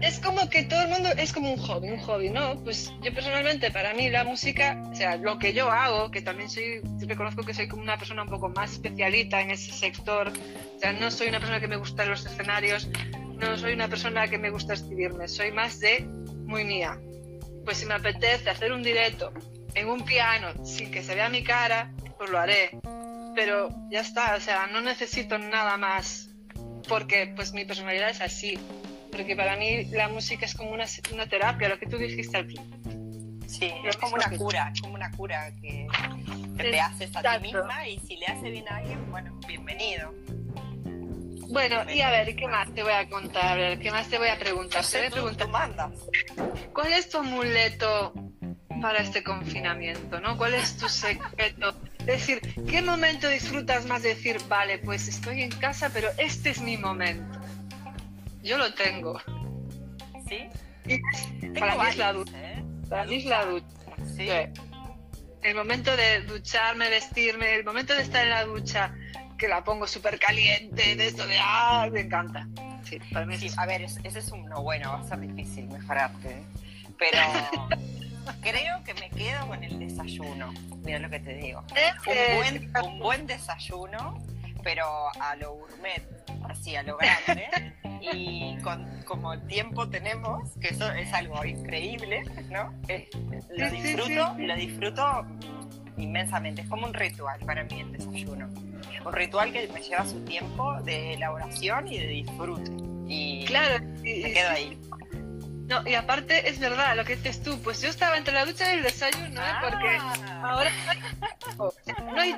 es 0.00 0.20
como 0.20 0.48
que 0.48 0.62
todo 0.64 0.82
el 0.82 0.88
mundo 0.88 1.08
es 1.16 1.32
como 1.32 1.52
un 1.52 1.58
hobby, 1.58 1.88
un 1.90 1.98
hobby, 1.98 2.30
¿no? 2.30 2.62
Pues 2.62 2.92
yo 3.02 3.12
personalmente, 3.12 3.70
para 3.70 3.94
mí 3.94 4.08
la 4.10 4.22
música, 4.22 4.80
o 4.90 4.94
sea, 4.94 5.16
lo 5.16 5.38
que 5.38 5.52
yo 5.52 5.70
hago, 5.70 6.10
que 6.10 6.22
también 6.22 6.48
soy, 6.48 6.80
reconozco 7.00 7.42
que 7.42 7.52
soy 7.52 7.66
como 7.66 7.82
una 7.82 7.98
persona 7.98 8.22
un 8.22 8.28
poco 8.28 8.48
más 8.48 8.72
especialita 8.72 9.40
en 9.40 9.50
ese 9.50 9.72
sector, 9.72 10.32
o 10.76 10.78
sea, 10.78 10.92
no 10.92 11.10
soy 11.10 11.28
una 11.28 11.40
persona 11.40 11.60
que 11.60 11.66
me 11.66 11.76
gusta 11.76 12.04
los 12.04 12.24
escenarios, 12.24 12.88
no 13.38 13.56
soy 13.56 13.72
una 13.72 13.88
persona 13.88 14.28
que 14.28 14.38
me 14.38 14.50
gusta 14.50 14.74
escribirme, 14.74 15.28
soy 15.28 15.52
más 15.52 15.80
de 15.80 16.00
muy 16.46 16.64
mía. 16.64 16.98
Pues 17.64 17.78
si 17.78 17.86
me 17.86 17.94
apetece 17.94 18.50
hacer 18.50 18.72
un 18.72 18.82
directo 18.82 19.32
en 19.74 19.88
un 19.88 20.04
piano 20.04 20.64
sin 20.64 20.90
que 20.90 21.02
se 21.02 21.14
vea 21.14 21.28
mi 21.28 21.42
cara, 21.42 21.92
pues 22.16 22.30
lo 22.30 22.38
haré. 22.38 22.78
Pero 23.34 23.68
ya 23.90 24.00
está, 24.00 24.34
o 24.36 24.40
sea, 24.40 24.66
no 24.66 24.80
necesito 24.80 25.38
nada 25.38 25.76
más 25.76 26.30
porque 26.88 27.32
pues 27.36 27.52
mi 27.52 27.64
personalidad 27.64 28.10
es 28.10 28.20
así 28.20 28.58
porque 29.10 29.34
para 29.34 29.56
mí 29.56 29.84
la 29.86 30.08
música 30.08 30.46
es 30.46 30.54
como 30.54 30.70
una, 30.70 30.84
una 31.12 31.26
terapia, 31.26 31.68
lo 31.68 31.78
que 31.78 31.86
tú 31.86 31.98
dijiste 31.98 32.36
al 32.36 32.46
principio. 32.46 32.92
Sí, 33.46 33.72
es 33.84 33.96
como 33.96 34.14
una 34.14 34.30
cura, 34.30 34.70
es 34.74 34.80
como 34.80 34.94
una 34.94 35.10
cura 35.10 35.50
que, 35.60 35.86
te 36.56 36.80
haces 36.80 37.10
a 37.16 37.38
ti 37.38 37.42
misma 37.42 37.88
y 37.88 37.98
si 38.00 38.16
le 38.16 38.26
hace 38.26 38.50
bien 38.50 38.68
a 38.68 38.76
alguien, 38.76 39.10
bueno, 39.10 39.38
bienvenido. 39.46 40.12
Bueno, 41.48 41.90
y 41.90 42.00
a 42.02 42.10
ver, 42.10 42.36
¿qué 42.36 42.46
más 42.46 42.72
te 42.74 42.82
voy 42.82 42.92
a 42.92 43.08
contar? 43.08 43.46
A 43.46 43.54
ver, 43.54 43.78
¿qué 43.78 43.90
más 43.90 44.08
te 44.08 44.18
voy 44.18 44.28
a 44.28 44.38
preguntar? 44.38 44.84
te 44.84 44.98
voy 44.98 45.06
a 45.06 45.10
preguntar, 45.10 45.48
mandas. 45.48 45.92
¿Cuál 46.74 46.92
es 46.92 47.08
tu 47.08 47.18
amuleto 47.18 48.12
para 48.82 48.98
este 48.98 49.24
confinamiento? 49.24 50.20
¿no? 50.20 50.36
¿Cuál 50.36 50.54
es 50.54 50.76
tu 50.76 50.88
secreto? 50.88 51.74
Es 52.00 52.06
decir, 52.06 52.40
¿qué 52.68 52.82
momento 52.82 53.28
disfrutas 53.28 53.86
más 53.86 54.02
de 54.02 54.10
decir, 54.10 54.38
vale, 54.48 54.78
pues 54.78 55.08
estoy 55.08 55.42
en 55.42 55.50
casa, 55.50 55.90
pero 55.92 56.08
este 56.18 56.50
es 56.50 56.60
mi 56.60 56.76
momento? 56.76 57.38
Yo 58.42 58.58
lo 58.58 58.72
tengo. 58.74 59.20
¿Sí? 60.28 60.48
para 61.58 61.76
mí 61.76 61.88
es 61.88 61.96
la 61.96 62.12
ducha. 62.12 62.32
¿eh? 62.36 62.64
Para 62.88 63.04
mí 63.06 63.16
es 63.16 63.24
la 63.24 63.44
ducha. 63.46 63.66
¿Sí? 64.16 64.28
El 65.42 65.54
momento 65.54 65.96
de 65.96 66.20
ducharme, 66.22 66.90
vestirme, 66.90 67.54
el 67.54 67.64
momento 67.64 67.94
de 67.94 68.02
estar 68.02 68.24
en 68.24 68.30
la 68.30 68.44
ducha, 68.44 68.94
que 69.38 69.48
la 69.48 69.62
pongo 69.64 69.86
súper 69.86 70.18
caliente, 70.18 70.96
de 70.96 71.06
esto 71.06 71.26
de 71.26 71.38
¡ah! 71.40 71.88
Me 71.90 72.00
encanta. 72.00 72.46
Sí, 72.84 72.98
para 73.12 73.24
mí 73.24 73.38
sí, 73.38 73.50
a 73.56 73.66
ver, 73.66 73.82
ese 73.82 74.18
es 74.18 74.30
uno 74.32 74.62
bueno, 74.62 74.90
va 74.90 75.00
a 75.00 75.04
ser 75.04 75.20
difícil 75.20 75.68
mejorarte. 75.68 76.28
¿eh? 76.28 76.42
Pero 76.98 77.18
creo 78.42 78.82
que 78.84 78.94
me 78.94 79.08
quedo 79.10 79.46
con 79.46 79.62
el 79.62 79.78
desayuno. 79.78 80.52
Mira 80.84 80.98
lo 80.98 81.08
que 81.08 81.20
te 81.20 81.34
digo. 81.34 81.64
Un 82.06 82.36
buen, 82.36 82.72
un 82.84 82.98
buen 82.98 83.26
desayuno, 83.26 84.22
pero 84.64 84.84
a 85.20 85.36
lo 85.36 85.54
gourmet, 85.54 86.02
así 86.48 86.74
a 86.76 86.82
lo 86.82 86.96
grande 86.96 87.48
y 88.00 88.56
con, 88.62 89.02
como 89.04 89.38
tiempo 89.42 89.88
tenemos, 89.88 90.50
que 90.60 90.68
eso 90.68 90.90
es 90.92 91.12
algo 91.12 91.44
increíble, 91.44 92.22
¿no? 92.50 92.72
lo 93.56 93.70
disfruto, 93.70 94.34
lo 94.38 94.56
disfruto 94.56 95.26
inmensamente, 95.96 96.62
es 96.62 96.68
como 96.68 96.86
un 96.86 96.94
ritual 96.94 97.40
para 97.40 97.64
mí 97.64 97.80
el 97.80 97.92
desayuno. 97.92 98.48
Un 99.04 99.12
ritual 99.12 99.52
que 99.52 99.68
me 99.68 99.80
lleva 99.80 100.04
su 100.04 100.20
tiempo 100.24 100.80
de 100.82 101.14
elaboración 101.14 101.88
y 101.88 101.98
de 101.98 102.06
disfrute. 102.06 102.70
Y 103.06 103.44
claro, 103.46 103.84
me 104.02 104.32
quedo 104.32 104.50
ahí. 104.50 104.78
No, 105.68 105.86
y 105.86 105.94
aparte 105.94 106.48
es 106.48 106.58
verdad 106.58 106.96
lo 106.96 107.04
que 107.04 107.16
dices 107.16 107.42
tú, 107.42 107.60
pues 107.60 107.82
yo 107.82 107.90
estaba 107.90 108.16
entre 108.16 108.32
la 108.32 108.46
ducha 108.46 108.72
y 108.72 108.78
el 108.78 108.82
desayuno, 108.82 109.38
¿eh? 109.38 109.54
porque 109.60 109.98
ah. 110.00 110.42
ahora 110.42 110.70
no 111.58 112.20
hay, 112.20 112.34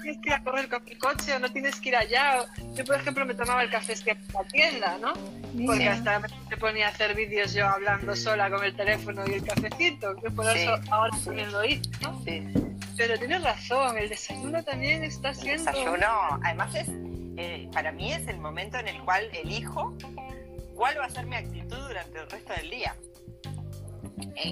tienes 0.00 0.22
que 0.22 0.28
ir 0.28 0.32
a 0.32 0.42
correr 0.42 0.68
con 0.70 0.88
el 0.88 0.98
coche 0.98 1.34
o 1.34 1.38
no 1.38 1.52
tienes 1.52 1.78
que 1.78 1.90
ir 1.90 1.96
allá. 1.96 2.46
Yo, 2.74 2.84
por 2.86 2.96
ejemplo, 2.96 3.26
me 3.26 3.34
tomaba 3.34 3.62
el 3.62 3.68
café 3.68 3.92
en 4.06 4.18
la 4.32 4.44
tienda, 4.44 4.98
¿no? 4.98 5.12
Porque 5.66 5.86
hasta 5.86 6.18
me 6.20 6.56
ponía 6.56 6.86
a 6.86 6.90
hacer 6.90 7.14
vídeos 7.14 7.52
yo 7.52 7.66
hablando 7.66 8.16
sola 8.16 8.48
con 8.48 8.64
el 8.64 8.74
teléfono 8.74 9.22
y 9.26 9.34
el 9.34 9.44
cafecito, 9.44 10.16
que 10.16 10.30
por 10.30 10.46
eso 10.56 10.78
ahora 10.90 11.14
también 11.22 11.52
lo 11.52 11.62
hice, 11.62 11.90
¿no? 12.00 12.22
Sí. 12.24 12.65
Pero 12.96 13.18
tienes 13.18 13.42
razón, 13.42 13.98
el 13.98 14.08
desayuno 14.08 14.62
también 14.64 15.04
está 15.04 15.34
siendo... 15.34 15.70
El 15.70 15.74
desayuno, 15.74 16.06
además 16.42 16.74
es, 16.74 16.88
eh, 17.36 17.68
para 17.72 17.92
mí 17.92 18.12
es 18.12 18.26
el 18.26 18.38
momento 18.38 18.78
en 18.78 18.88
el 18.88 19.00
cual 19.02 19.28
elijo 19.32 19.96
cuál 20.74 20.98
va 20.98 21.06
a 21.06 21.10
ser 21.10 21.26
mi 21.26 21.36
actitud 21.36 21.76
durante 21.76 22.18
el 22.18 22.30
resto 22.30 22.52
del 22.54 22.70
día. 22.70 22.96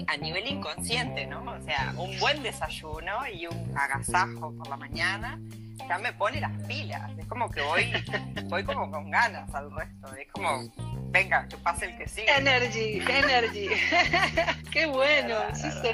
a 0.07 0.17
nivel 0.17 0.47
inconsciente, 0.47 1.25
¿no? 1.25 1.43
O 1.43 1.61
sea, 1.61 1.93
un 1.97 2.19
buen 2.19 2.43
desayuno 2.43 3.27
y 3.27 3.47
un 3.47 3.77
agasajo 3.77 4.53
por 4.55 4.67
la 4.67 4.77
mañana 4.77 5.39
ya 5.87 5.97
me 5.97 6.13
pone 6.13 6.39
las 6.39 6.51
pilas. 6.67 7.11
Es 7.17 7.27
como 7.27 7.49
que 7.49 7.61
voy, 7.61 7.91
voy 8.45 8.63
como 8.63 8.89
con 8.91 9.09
ganas 9.09 9.53
al 9.53 9.71
resto. 9.71 10.15
Es 10.15 10.31
como, 10.31 10.71
venga, 11.09 11.47
que 11.47 11.57
pase 11.57 11.85
el 11.85 11.97
que 11.97 12.07
sigue. 12.07 12.27
Energy, 12.35 13.01
energy. 13.07 13.69
Qué 14.71 14.85
bueno. 14.85 15.35
sí, 15.53 15.69
sí. 15.81 15.89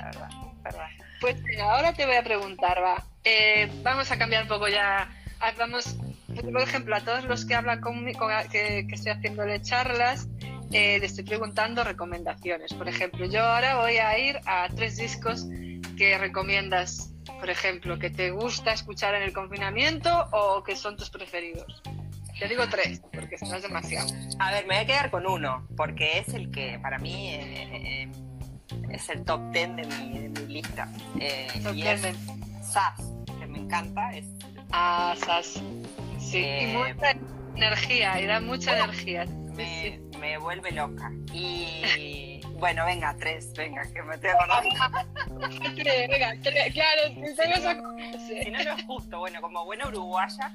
Pues 1.22 1.38
ahora 1.62 1.94
te 1.94 2.06
voy 2.06 2.16
a 2.16 2.24
preguntar, 2.24 2.84
va. 2.84 3.06
Eh, 3.24 3.72
vamos 3.84 4.12
a 4.12 4.18
cambiar 4.18 4.44
un 4.44 4.50
poco 4.50 4.68
ya. 4.68 5.10
Ah, 5.40 5.54
vamos 5.58 5.96
por 6.40 6.62
ejemplo, 6.62 6.96
a 6.96 7.02
todos 7.02 7.26
los 7.26 7.46
que 7.46 7.56
hablan 7.56 7.82
conmigo, 7.82 8.28
que, 8.52 8.86
que 8.88 8.96
estoy 8.96 9.12
haciéndole 9.12 9.62
charlas, 9.62 10.28
eh, 10.72 11.00
le 11.00 11.06
estoy 11.06 11.24
preguntando 11.24 11.84
recomendaciones. 11.84 12.74
Por 12.74 12.88
ejemplo, 12.88 13.26
yo 13.26 13.42
ahora 13.44 13.78
voy 13.78 13.98
a 13.98 14.18
ir 14.18 14.40
a 14.46 14.68
tres 14.76 14.98
discos 14.98 15.46
que 15.98 16.18
recomiendas, 16.18 17.14
por 17.40 17.50
ejemplo, 17.50 18.00
que 18.00 18.10
te 18.10 18.32
gusta 18.32 18.72
escuchar 18.74 19.16
en 19.16 19.24
el 19.24 19.34
confinamiento 19.34 20.28
o 20.32 20.64
que 20.64 20.76
son 20.76 20.96
tus 20.96 21.10
preferidos. 21.10 21.82
Te 22.40 22.48
digo 22.48 22.68
tres, 22.70 23.02
porque 23.14 23.36
no 23.42 23.56
es 23.56 23.62
demasiado. 23.62 24.10
A 24.40 24.52
ver, 24.52 24.66
me 24.66 24.76
voy 24.76 24.84
a 24.84 24.88
quedar 24.88 25.12
con 25.12 25.28
uno, 25.28 25.68
porque 25.78 26.20
es 26.20 26.30
el 26.34 26.50
que 26.50 26.80
para 26.82 26.98
mí 26.98 27.30
eh, 27.30 28.04
eh, 28.04 28.12
es 28.94 29.10
el 29.10 29.24
top 29.24 29.42
ten 29.52 29.76
de 29.76 29.84
mi, 29.86 30.30
lista. 30.48 30.88
y 31.16 31.84
es 31.84 32.02
SAS, 32.62 33.14
que 33.40 33.48
me 33.48 33.60
encanta. 33.60 34.14
Es... 34.14 34.26
Ah, 34.72 35.16
SAS. 35.18 35.62
Sí, 36.20 36.38
y 36.38 36.42
eh, 36.42 36.74
mucha 36.74 37.12
energía, 37.56 38.22
y 38.22 38.26
da 38.26 38.40
mucha 38.40 38.78
energía. 38.78 39.26
Me, 39.56 40.38
vuelve 40.38 40.72
loca. 40.72 41.12
Y 41.34 42.42
bueno, 42.54 42.86
venga, 42.86 43.16
tres, 43.20 43.52
venga, 43.54 43.82
que 43.92 44.02
me 44.04 44.16
estoy 44.16 44.30
acordando. 44.30 44.70
tres, 45.76 46.10
venga, 46.10 46.34
tres, 46.42 46.74
claro, 46.74 47.02
si 48.44 48.52
no, 48.52 48.64
no 48.64 48.76
es 48.76 48.84
justo. 48.86 49.20
Bueno, 49.20 49.42
como 49.42 49.66
buena 49.66 49.88
uruguaya, 49.88 50.52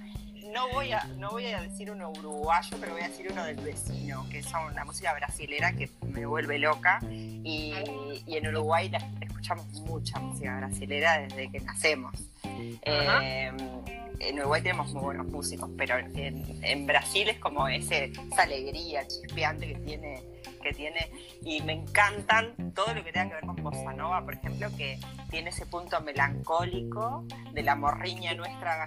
no 0.52 0.68
voy 0.70 0.92
a 0.92 1.04
no 1.18 1.30
voy 1.30 1.46
a 1.46 1.61
decir 1.62 1.90
uno 1.90 2.11
uruguayo, 2.11 2.76
pero 2.80 2.92
voy 2.92 3.02
a 3.02 3.09
decir 3.09 3.28
uno 3.30 3.44
del 3.44 3.56
vecino, 3.56 4.26
que 4.30 4.38
es 4.38 4.46
una 4.46 4.85
música 4.85 5.12
brasilera 5.14 5.72
que 5.72 5.90
me 6.02 6.26
vuelve 6.26 6.59
loca. 6.59 7.00
Y, 7.11 7.72
en 8.26 8.46
Uruguay 8.48 8.90
escuchamos 9.20 9.66
mucha 9.82 10.18
música 10.18 10.56
brasilera 10.56 11.18
desde 11.20 11.50
que 11.50 11.61
nacemos. 11.61 12.14
Eh, 12.83 13.51
en 14.19 14.38
Uruguay 14.38 14.62
tenemos 14.62 14.92
muy 14.92 15.03
buenos 15.03 15.27
músicos, 15.27 15.71
pero 15.77 15.97
en, 15.99 16.87
Brasil 16.87 17.29
es 17.29 17.38
como 17.38 17.69
ese, 17.69 18.12
esa 18.33 18.42
alegría 18.42 19.07
chispeante 19.07 19.69
que 19.69 19.75
tiene, 19.81 20.23
que 20.62 20.73
tiene, 20.73 21.11
y 21.42 21.61
me 21.62 21.75
encantan 21.75 22.73
todo 22.75 22.95
lo 22.95 23.05
que 23.05 23.12
tenga 23.12 23.29
que 23.29 23.35
ver 23.35 23.47
con 23.47 23.57
bossa 23.57 23.92
nova, 23.92 24.25
por 24.25 24.35
ejemplo, 24.35 24.69
que 24.77 24.99
tiene 25.31 25.51
ese 25.51 25.66
punto 25.66 26.01
melancólico 26.01 27.25
de 27.53 27.62
la 27.62 27.77
morriña 27.77 28.35
nuestra 28.35 28.87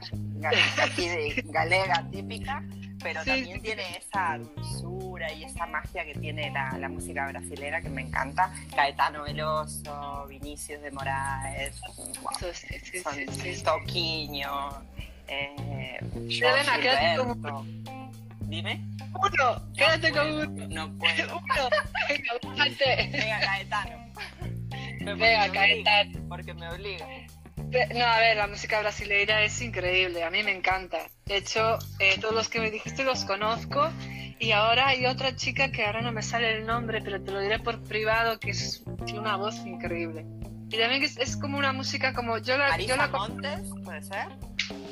aquí 0.82 1.08
de 1.08 1.44
galega 1.46 2.08
típica, 2.10 2.64
pero 3.02 3.24
también 3.24 3.62
tiene 3.62 3.98
esa 3.98 4.38
dulzura 4.38 5.32
y 5.34 5.44
esa 5.44 5.66
magia 5.66 6.06
que 6.06 6.16
tiene 6.16 6.52
la, 6.52 6.90
música 6.90 7.28
brasilera 7.28 7.82
que 7.82 7.90
me 7.90 8.02
encanta. 8.02 8.52
Caetano 8.76 9.24
Veloso, 9.24 10.26
Vinicius 10.28 10.82
de 10.82 10.92
Moraes, 10.92 11.80
Toquiño, 13.64 14.70
eh, 15.28 16.00
quédate 16.28 17.18
con 17.18 17.38
uno. 17.38 17.66
Dime. 18.42 18.82
Uno, 19.14 19.74
quédate 19.76 20.12
con 20.12 20.32
uno. 20.32 20.68
No 20.70 20.98
puedo. 20.98 21.38
Uno, 21.40 21.70
venga, 22.10 23.12
Venga, 23.12 23.40
Caetano. 23.40 24.12
Venga, 25.18 25.52
Caetano. 25.52 26.28
Porque 26.28 26.54
me 26.56 26.68
obliga. 26.70 27.06
No, 27.72 28.06
a 28.06 28.20
ver, 28.20 28.38
la 28.38 28.48
música 28.48 28.80
brasileña 28.80 29.44
es 29.44 29.62
increíble, 29.62 30.24
a 30.24 30.32
mí 30.32 30.42
me 30.44 30.52
encanta. 30.52 30.98
De 31.26 31.38
hecho, 31.38 31.78
eh, 32.00 32.18
todos 32.20 32.34
los 32.34 32.50
que 32.50 32.60
me 32.60 32.72
dijiste 32.72 33.04
los 33.04 33.26
conozco. 33.26 33.90
Y 34.40 34.54
ahora 34.54 34.88
hay 34.88 35.06
otra 35.06 35.36
chica 35.36 35.70
que 35.72 35.86
ahora 35.86 36.02
no 36.02 36.12
me 36.12 36.24
sale 36.24 36.58
el 36.58 36.66
nombre, 36.66 37.02
pero 37.02 37.22
te 37.22 37.32
lo 37.32 37.42
diré 37.42 37.60
por 37.60 37.84
privado, 37.84 38.40
que 38.40 38.52
es, 38.52 38.84
tiene 39.06 39.20
una 39.20 39.36
voz 39.36 39.58
increíble. 39.66 40.26
Y 40.72 40.78
también 40.78 41.04
es, 41.04 41.18
es 41.18 41.36
como 41.36 41.58
una 41.58 41.74
música 41.74 42.14
como 42.14 42.38
yo 42.38 42.58
la... 42.58 42.70
Marisa 42.70 42.90
yo 42.90 42.96
la... 42.96 43.08
Montes, 43.08 43.62
¿puede 43.84 44.02
ser? 44.02 44.28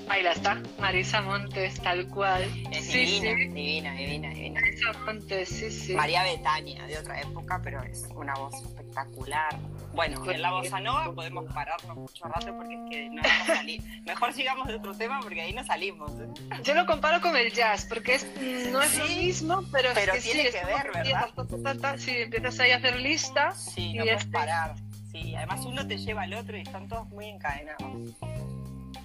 Ahí 0.10 0.24
la 0.24 0.34
está, 0.34 0.62
Marisa 0.80 1.22
Montes, 1.22 1.80
tal 1.82 2.08
cual. 2.10 2.44
Es 2.72 2.92
divina, 2.92 3.36
divina, 3.36 3.94
divina, 3.94 4.30
divina. 4.30 4.62
Marisa 4.62 4.94
Montes, 5.06 5.50
sí, 5.50 5.72
sí. 5.72 5.94
María 5.94 6.24
Betania, 6.24 6.86
de 6.86 6.98
otra 6.98 7.22
época, 7.22 7.62
pero 7.64 7.82
es 7.84 8.06
una 8.16 8.34
voz 8.36 8.54
espectacular. 8.56 9.58
Bueno, 9.98 10.30
en 10.30 10.42
la 10.44 10.52
bossa 10.52 10.80
nova 10.80 11.12
podemos 11.12 11.52
pararnos 11.52 11.98
mucho 11.98 12.26
rato 12.26 12.56
porque 12.56 12.76
es 12.76 12.82
que 12.88 13.10
no 13.10 13.22
vamos 13.24 13.50
a 13.50 13.56
salir. 13.56 13.82
Mejor 14.06 14.32
sigamos 14.32 14.68
de 14.68 14.76
otro 14.76 14.94
tema 14.94 15.20
porque 15.22 15.42
ahí 15.42 15.54
no 15.54 15.64
salimos. 15.64 16.12
¿eh? 16.22 16.28
Yo 16.64 16.76
lo 16.76 16.86
comparo 16.86 17.20
con 17.20 17.36
el 17.36 17.52
jazz 17.52 17.88
porque 17.90 18.14
es, 18.14 18.28
no 18.72 18.80
es 18.80 18.96
lo 18.96 19.06
mismo, 19.08 19.64
pero, 19.72 19.90
pero 19.96 20.14
es 20.14 20.24
que 20.24 20.32
tiene 20.32 20.52
sí, 20.52 20.56
que 20.56 20.66
ver, 20.66 20.92
¿verdad? 20.94 21.98
Sí, 21.98 22.12
empiezas 22.16 22.60
ahí 22.60 22.72
a 22.72 22.78
hacer 22.78 23.00
lista. 23.00 23.52
Sí, 23.54 23.96
no 23.96 24.04
puedes 24.04 24.26
parar. 24.26 24.76
Sí, 25.12 25.36
además 25.36 25.66
uno 25.66 25.88
te 25.88 25.98
lleva 25.98 26.22
al 26.22 26.34
otro 26.36 26.56
y 26.56 26.62
están 26.62 26.88
todos 26.88 27.08
muy 27.10 27.26
encadenados. 27.30 28.14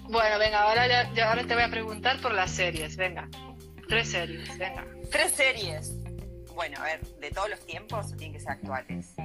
Bueno, 0.03 0.37
venga, 0.37 0.61
ahora, 0.61 1.11
ya, 1.15 1.27
ahora 1.27 1.43
te 1.43 1.55
voy 1.55 1.63
a 1.63 1.71
preguntar 1.71 2.21
por 2.21 2.35
las 2.35 2.51
series, 2.51 2.97
venga. 2.97 3.27
Tres 3.89 4.11
series, 4.11 4.59
venga. 4.59 4.85
Tres 5.11 5.31
series. 5.31 5.91
Bueno, 6.53 6.77
a 6.79 6.83
ver, 6.83 7.01
de 7.19 7.31
todos 7.31 7.49
los 7.49 7.65
tiempos 7.65 8.15
tienen 8.15 8.33
que 8.33 8.39
ser 8.39 8.51
actuales. 8.51 9.15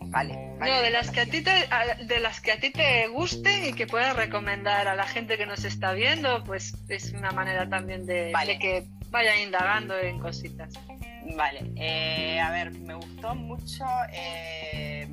Vale. 0.00 0.56
vale 0.58 0.72
no, 0.72 0.82
de 0.82 0.90
las 0.90 1.10
que 1.10 1.20
a 1.20 1.26
ti 1.26 1.42
te, 1.42 1.68
de 2.04 2.20
las 2.20 2.40
que 2.40 2.52
a 2.52 2.60
ti 2.60 2.70
te 2.70 3.08
gusten 3.08 3.66
y 3.66 3.72
que 3.72 3.86
puedas 3.86 4.16
recomendar 4.16 4.88
a 4.88 4.94
la 4.94 5.06
gente 5.06 5.36
que 5.36 5.46
nos 5.46 5.64
está 5.64 5.92
viendo, 5.92 6.42
pues 6.44 6.74
es 6.88 7.12
una 7.12 7.30
manera 7.32 7.68
también 7.68 8.06
de, 8.06 8.32
que 8.60 8.86
vayan 9.10 9.38
indagando 9.40 9.98
en 9.98 10.18
cositas. 10.18 10.72
Vale, 11.36 11.70
eh, 11.76 12.40
a 12.40 12.50
ver, 12.50 12.72
me 12.72 12.94
gustó 12.94 13.34
mucho 13.34 13.84
eh, 14.12 15.06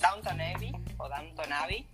Downton 0.00 0.40
Abbey 0.40 0.72
o 0.96 1.08
Downton 1.08 1.52
Abbey, 1.52 1.86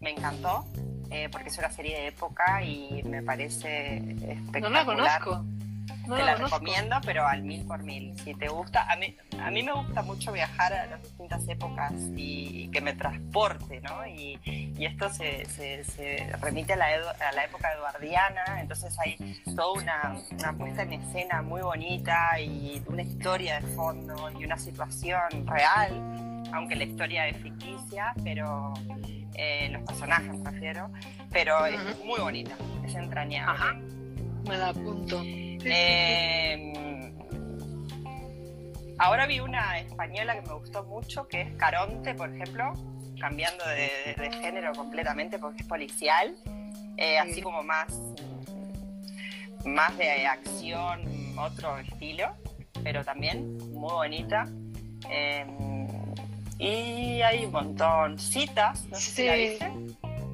me 0.00 0.10
encantó. 0.10 0.64
Eh, 1.10 1.28
porque 1.30 1.48
es 1.48 1.58
una 1.58 1.70
serie 1.70 1.96
de 1.96 2.06
época 2.08 2.62
y 2.64 3.02
me 3.04 3.22
parece 3.22 3.96
espectacular. 3.96 4.62
No 4.62 4.70
la 4.70 4.84
conozco. 4.84 5.44
Te 5.86 6.22
la, 6.22 6.34
recomiendo, 6.36 6.96
pero 7.04 7.26
al 7.26 7.42
mil 7.42 7.64
por 7.66 7.82
mil. 7.82 8.18
Si 8.20 8.34
te 8.34 8.48
gusta, 8.48 8.90
a 8.90 8.96
mí, 8.96 9.16
a 9.40 9.50
mí 9.50 9.62
me 9.62 9.72
gusta 9.72 10.02
mucho 10.02 10.32
viajar 10.32 10.72
a 10.72 10.86
las 10.86 11.02
distintas 11.02 11.46
épocas 11.48 11.92
y, 12.16 12.68
que 12.68 12.80
me 12.80 12.94
transporte, 12.94 13.80
¿no? 13.80 14.06
Y, 14.06 14.38
y 14.44 14.84
esto 14.84 15.08
se, 15.10 15.44
se, 15.46 16.32
remite 16.40 16.72
a 16.74 16.76
la, 16.76 16.86
a 16.86 17.32
la, 17.32 17.44
época 17.44 17.72
eduardiana, 17.72 18.60
entonces 18.60 18.96
hay 18.98 19.16
toda 19.54 19.72
una, 19.72 20.16
una, 20.32 20.52
puesta 20.54 20.82
en 20.82 20.94
escena 20.94 21.42
muy 21.42 21.62
bonita 21.62 22.40
y 22.40 22.82
una 22.86 23.02
historia 23.02 23.60
de 23.60 23.66
fondo 23.74 24.30
y 24.38 24.44
una 24.44 24.58
situación 24.58 25.46
real, 25.46 26.44
aunque 26.52 26.76
la 26.76 26.84
historia 26.84 27.28
es 27.28 27.36
ficticia, 27.36 28.14
pero 28.24 28.74
eh, 29.34 29.68
los 29.70 29.82
personajes 29.82 30.38
me 30.38 30.50
refiero, 30.50 30.90
pero 31.30 31.66
es 31.66 31.80
muy 32.04 32.20
bonita, 32.20 32.54
es 32.84 32.94
entrañable. 32.94 33.94
Me 34.48 34.58
la 34.58 34.68
apunto. 34.68 35.22
Eh, 35.64 36.72
ahora 38.98 39.26
vi 39.26 39.40
una 39.40 39.78
española 39.78 40.34
que 40.34 40.42
me 40.42 40.54
gustó 40.54 40.84
mucho, 40.84 41.26
que 41.28 41.42
es 41.42 41.54
Caronte, 41.56 42.14
por 42.14 42.32
ejemplo, 42.32 42.72
cambiando 43.20 43.64
de, 43.66 44.30
género 44.40 44.72
completamente 44.72 45.38
porque 45.38 45.62
es 45.62 45.68
policial, 45.68 46.34
eh, 46.96 47.18
así 47.18 47.40
como 47.42 47.62
más, 47.62 47.86
más 49.64 49.96
de 49.96 50.26
acción, 50.26 51.02
otro 51.38 51.78
estilo, 51.78 52.34
pero 52.82 53.04
también 53.04 53.56
muy 53.72 53.92
bonita. 53.92 54.46
Y 56.58 57.20
hay 57.22 57.44
un 57.44 57.52
montón. 57.52 58.18
Citas, 58.18 58.84
no 58.86 58.96
sé 58.96 59.10
si 59.10 59.26
la 59.26 59.34
viste. 59.34 59.70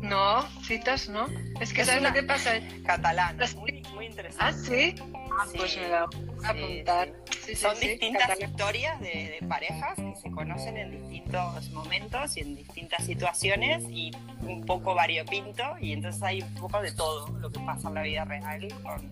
No, 0.03 0.43
citas 0.63 1.09
no. 1.09 1.27
Es 1.61 1.73
que 1.73 1.85
¿sabes 1.85 2.03
lo 2.03 2.13
que 2.13 2.23
pasa? 2.23 2.53
Catalana, 2.87 3.47
muy, 3.57 3.80
muy 4.01 4.07
interesante. 4.07 4.45
Ah, 4.45 4.53
sí. 4.53 4.95
Ah, 5.31 5.47
pues 5.55 5.77
me 5.77 5.89
la 5.89 6.07
voy 6.07 6.45
a 6.45 6.49
apuntar. 6.49 7.13
Son 7.55 7.79
distintas 7.79 8.41
historias 8.41 8.99
de, 9.01 9.39
de, 9.39 9.47
parejas 9.47 9.95
que 9.97 10.17
se 10.17 10.31
conocen 10.31 10.79
en 10.79 10.91
distintos 10.91 11.71
momentos 11.73 12.37
y 12.39 12.41
en 12.41 12.57
distintas 12.57 13.05
situaciones 13.05 13.85
y 13.91 14.11
un 14.41 14.65
poco 14.65 14.95
variopinto 14.95 15.63
y 15.81 15.93
entonces 15.93 16.23
hay 16.23 16.41
un 16.41 16.55
poco 16.55 16.81
de 16.81 16.93
todo 16.93 17.29
lo 17.41 17.53
que 17.53 17.61
pasa 17.61 17.89
en 17.89 17.95
la 17.95 18.03
vida 18.03 18.25
real 18.25 18.69
con, 18.83 19.11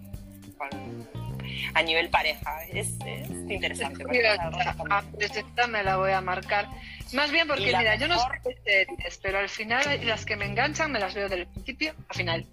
con 0.57 1.28
a 1.75 1.83
nivel 1.83 2.09
pareja. 2.11 2.65
Es, 2.73 2.95
es 3.05 3.31
interesante. 3.49 4.05
Ah, 4.91 5.03
esta 5.19 5.67
me 5.67 5.83
la 5.83 5.97
voy 5.97 6.13
a 6.13 6.21
marcar. 6.21 6.69
Más 7.13 7.31
bien 7.31 7.47
porque, 7.49 7.67
mira, 7.67 7.95
yo 7.97 8.07
no 8.07 8.19
sé 8.19 8.59
series, 8.65 9.19
pero 9.23 9.39
al 9.39 9.49
final 9.49 10.07
las 10.07 10.25
que 10.27 10.37
me 10.37 10.45
enganchan 10.45 10.93
me 10.93 10.99
las 10.99 11.15
veo 11.15 11.29
del 11.29 11.47
principio 11.47 11.95
al 12.09 12.17
final. 12.17 12.47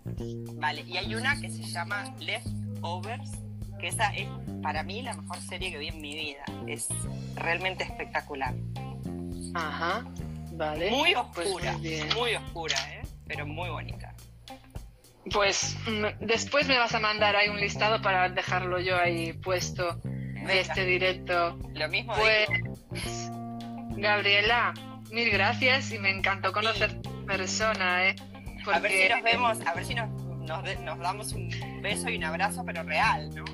Vale, 0.54 0.82
y 0.82 0.98
hay 0.98 1.14
una 1.16 1.40
que 1.40 1.50
se 1.50 1.64
llama 1.64 2.16
Leftovers, 2.20 3.32
que 3.80 3.88
esa 3.88 4.14
es 4.14 4.28
para 4.62 4.84
mí 4.84 5.02
la 5.02 5.14
mejor 5.14 5.42
serie 5.42 5.72
que 5.72 5.78
vi 5.78 5.90
en 5.90 6.02
mi 6.02 6.16
vida. 6.16 6.44
Es 6.68 6.88
realmente 7.36 7.84
espectacular. 7.84 8.54
Ajá, 9.54 10.06
vale. 10.54 10.90
Muy 10.90 11.14
pues 11.34 11.48
oscura, 11.48 11.78
muy, 12.16 12.36
oscura, 12.36 12.78
¿eh? 12.94 13.02
pero 13.28 13.46
muy 13.46 13.70
bonita. 13.70 14.15
Pues 15.32 15.76
después 16.20 16.68
me 16.68 16.78
vas 16.78 16.94
a 16.94 17.00
mandar 17.00 17.36
ahí 17.36 17.50
un 17.50 17.60
listado 17.60 18.02
para 18.02 18.30
dejarlo 18.30 18.80
yo 18.80 18.98
ahí 18.98 19.34
puesto 19.34 20.00
de 20.04 20.60
este 20.60 20.86
directo. 20.86 21.58
Lo 21.74 21.90
mismo 21.90 22.14
pues, 22.14 22.48
Gabriela, 23.98 24.74
mil 25.12 25.30
gracias 25.32 25.92
y 25.92 26.00
me 26.00 26.12
encantó 26.12 26.52
conocer 26.52 27.02
tu 27.02 27.26
persona, 27.26 28.10
¿eh? 28.10 28.16
A 28.72 28.80
ver 28.80 28.92
si 28.92 29.10
nos 29.10 29.24
vemos, 29.24 29.60
a 29.66 29.74
ver 29.74 29.86
si 29.86 29.96
nos, 29.96 30.10
nos, 30.82 31.00
damos 31.00 31.34
un 31.34 31.50
beso 31.82 32.10
y 32.10 32.18
un 32.18 32.24
abrazo, 32.24 32.64
pero 32.66 32.84
real, 32.84 33.30
¿no? 33.34 33.46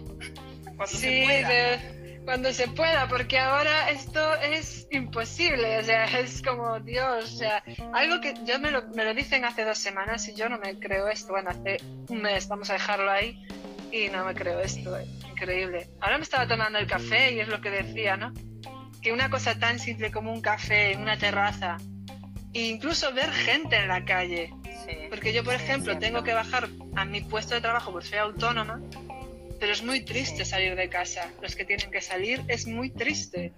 Cuando 0.75 0.87
sí, 0.87 0.97
se 0.97 1.23
pueda. 1.23 2.00
Cuando 2.25 2.53
se 2.53 2.67
pueda, 2.67 3.07
porque 3.07 3.39
ahora 3.39 3.89
esto 3.89 4.35
es 4.35 4.87
imposible, 4.91 5.79
o 5.79 5.83
sea, 5.83 6.05
es 6.19 6.41
como 6.41 6.79
Dios, 6.79 7.25
o 7.25 7.37
sea, 7.37 7.63
algo 7.93 8.21
que 8.21 8.33
yo 8.45 8.59
me 8.59 8.71
lo, 8.71 8.87
me 8.89 9.03
lo 9.03 9.13
dicen 9.13 9.45
hace 9.45 9.65
dos 9.65 9.77
semanas 9.77 10.27
y 10.27 10.35
yo 10.35 10.49
no 10.49 10.57
me 10.57 10.79
creo 10.79 11.07
esto, 11.07 11.33
bueno, 11.33 11.49
hace 11.49 11.77
un 12.09 12.21
mes, 12.21 12.47
vamos 12.47 12.69
a 12.69 12.73
dejarlo 12.73 13.11
ahí, 13.11 13.41
y 13.91 14.09
no 14.09 14.25
me 14.25 14.33
creo 14.33 14.59
esto, 14.59 14.97
eh, 14.97 15.05
increíble. 15.29 15.89
Ahora 15.99 16.17
me 16.17 16.23
estaba 16.23 16.47
tomando 16.47 16.79
el 16.79 16.87
café 16.87 17.33
y 17.33 17.39
es 17.39 17.47
lo 17.47 17.59
que 17.59 17.69
decía, 17.69 18.17
¿no? 18.17 18.33
que 19.01 19.11
una 19.11 19.29
cosa 19.29 19.57
tan 19.57 19.79
simple 19.79 20.11
como 20.11 20.31
un 20.31 20.41
café 20.41 20.91
en 20.91 21.01
una 21.01 21.17
terraza, 21.17 21.77
e 22.53 22.67
incluso 22.67 23.11
ver 23.13 23.31
gente 23.31 23.75
en 23.77 23.87
la 23.87 24.05
calle. 24.05 24.53
Porque 25.09 25.33
yo, 25.33 25.43
por 25.43 25.53
ejemplo, 25.53 25.97
tengo 25.97 26.23
que 26.23 26.33
bajar 26.33 26.69
a 26.95 27.05
mi 27.05 27.21
puesto 27.21 27.55
de 27.55 27.61
trabajo 27.61 27.91
porque 27.91 28.09
soy 28.09 28.17
autónoma, 28.19 28.81
pero 29.61 29.73
es 29.73 29.83
muy 29.83 30.01
triste 30.01 30.43
salir 30.43 30.75
de 30.75 30.89
casa. 30.89 31.29
Los 31.39 31.55
que 31.55 31.65
tienen 31.65 31.91
que 31.91 32.01
salir 32.01 32.43
es 32.47 32.65
muy 32.65 32.89
triste. 32.89 33.53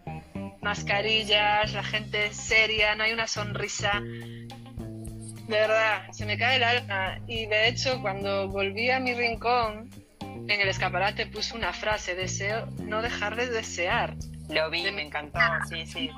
Mascarillas, 0.61 1.71
la 1.71 1.81
gente 1.81 2.33
seria, 2.33 2.93
no 2.93 3.05
hay 3.05 3.13
una 3.13 3.25
sonrisa. 3.25 4.01
De 4.01 5.47
verdad, 5.47 6.11
se 6.11 6.25
me 6.25 6.37
cae 6.37 6.57
el 6.57 6.63
alma. 6.63 7.19
Y 7.25 7.45
de 7.45 7.69
hecho, 7.69 8.01
cuando 8.01 8.49
volví 8.49 8.89
a 8.89 8.99
mi 8.99 9.13
rincón, 9.13 9.89
en 10.19 10.51
el 10.51 10.67
escaparate 10.67 11.25
puse 11.27 11.55
una 11.55 11.71
frase, 11.71 12.15
deseo 12.15 12.65
no 12.79 13.01
dejar 13.01 13.37
de 13.37 13.47
desear. 13.47 14.17
Lo 14.49 14.69
vi, 14.69 14.91
me 14.91 15.03
encantó, 15.03 15.39
sí, 15.69 15.85
sí. 15.85 16.11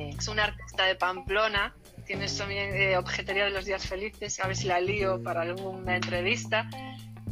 Es 0.00 0.26
un 0.26 0.40
artista 0.40 0.86
de 0.86 0.96
Pamplona, 0.96 1.72
tiene 2.04 2.26
también 2.26 2.74
eh, 2.74 2.96
Objetería 2.96 3.44
de 3.44 3.50
los 3.50 3.64
Días 3.64 3.86
Felices, 3.86 4.40
a 4.40 4.48
ver 4.48 4.56
si 4.56 4.66
la 4.66 4.80
lío 4.80 5.22
para 5.22 5.42
alguna 5.42 5.94
entrevista. 5.94 6.68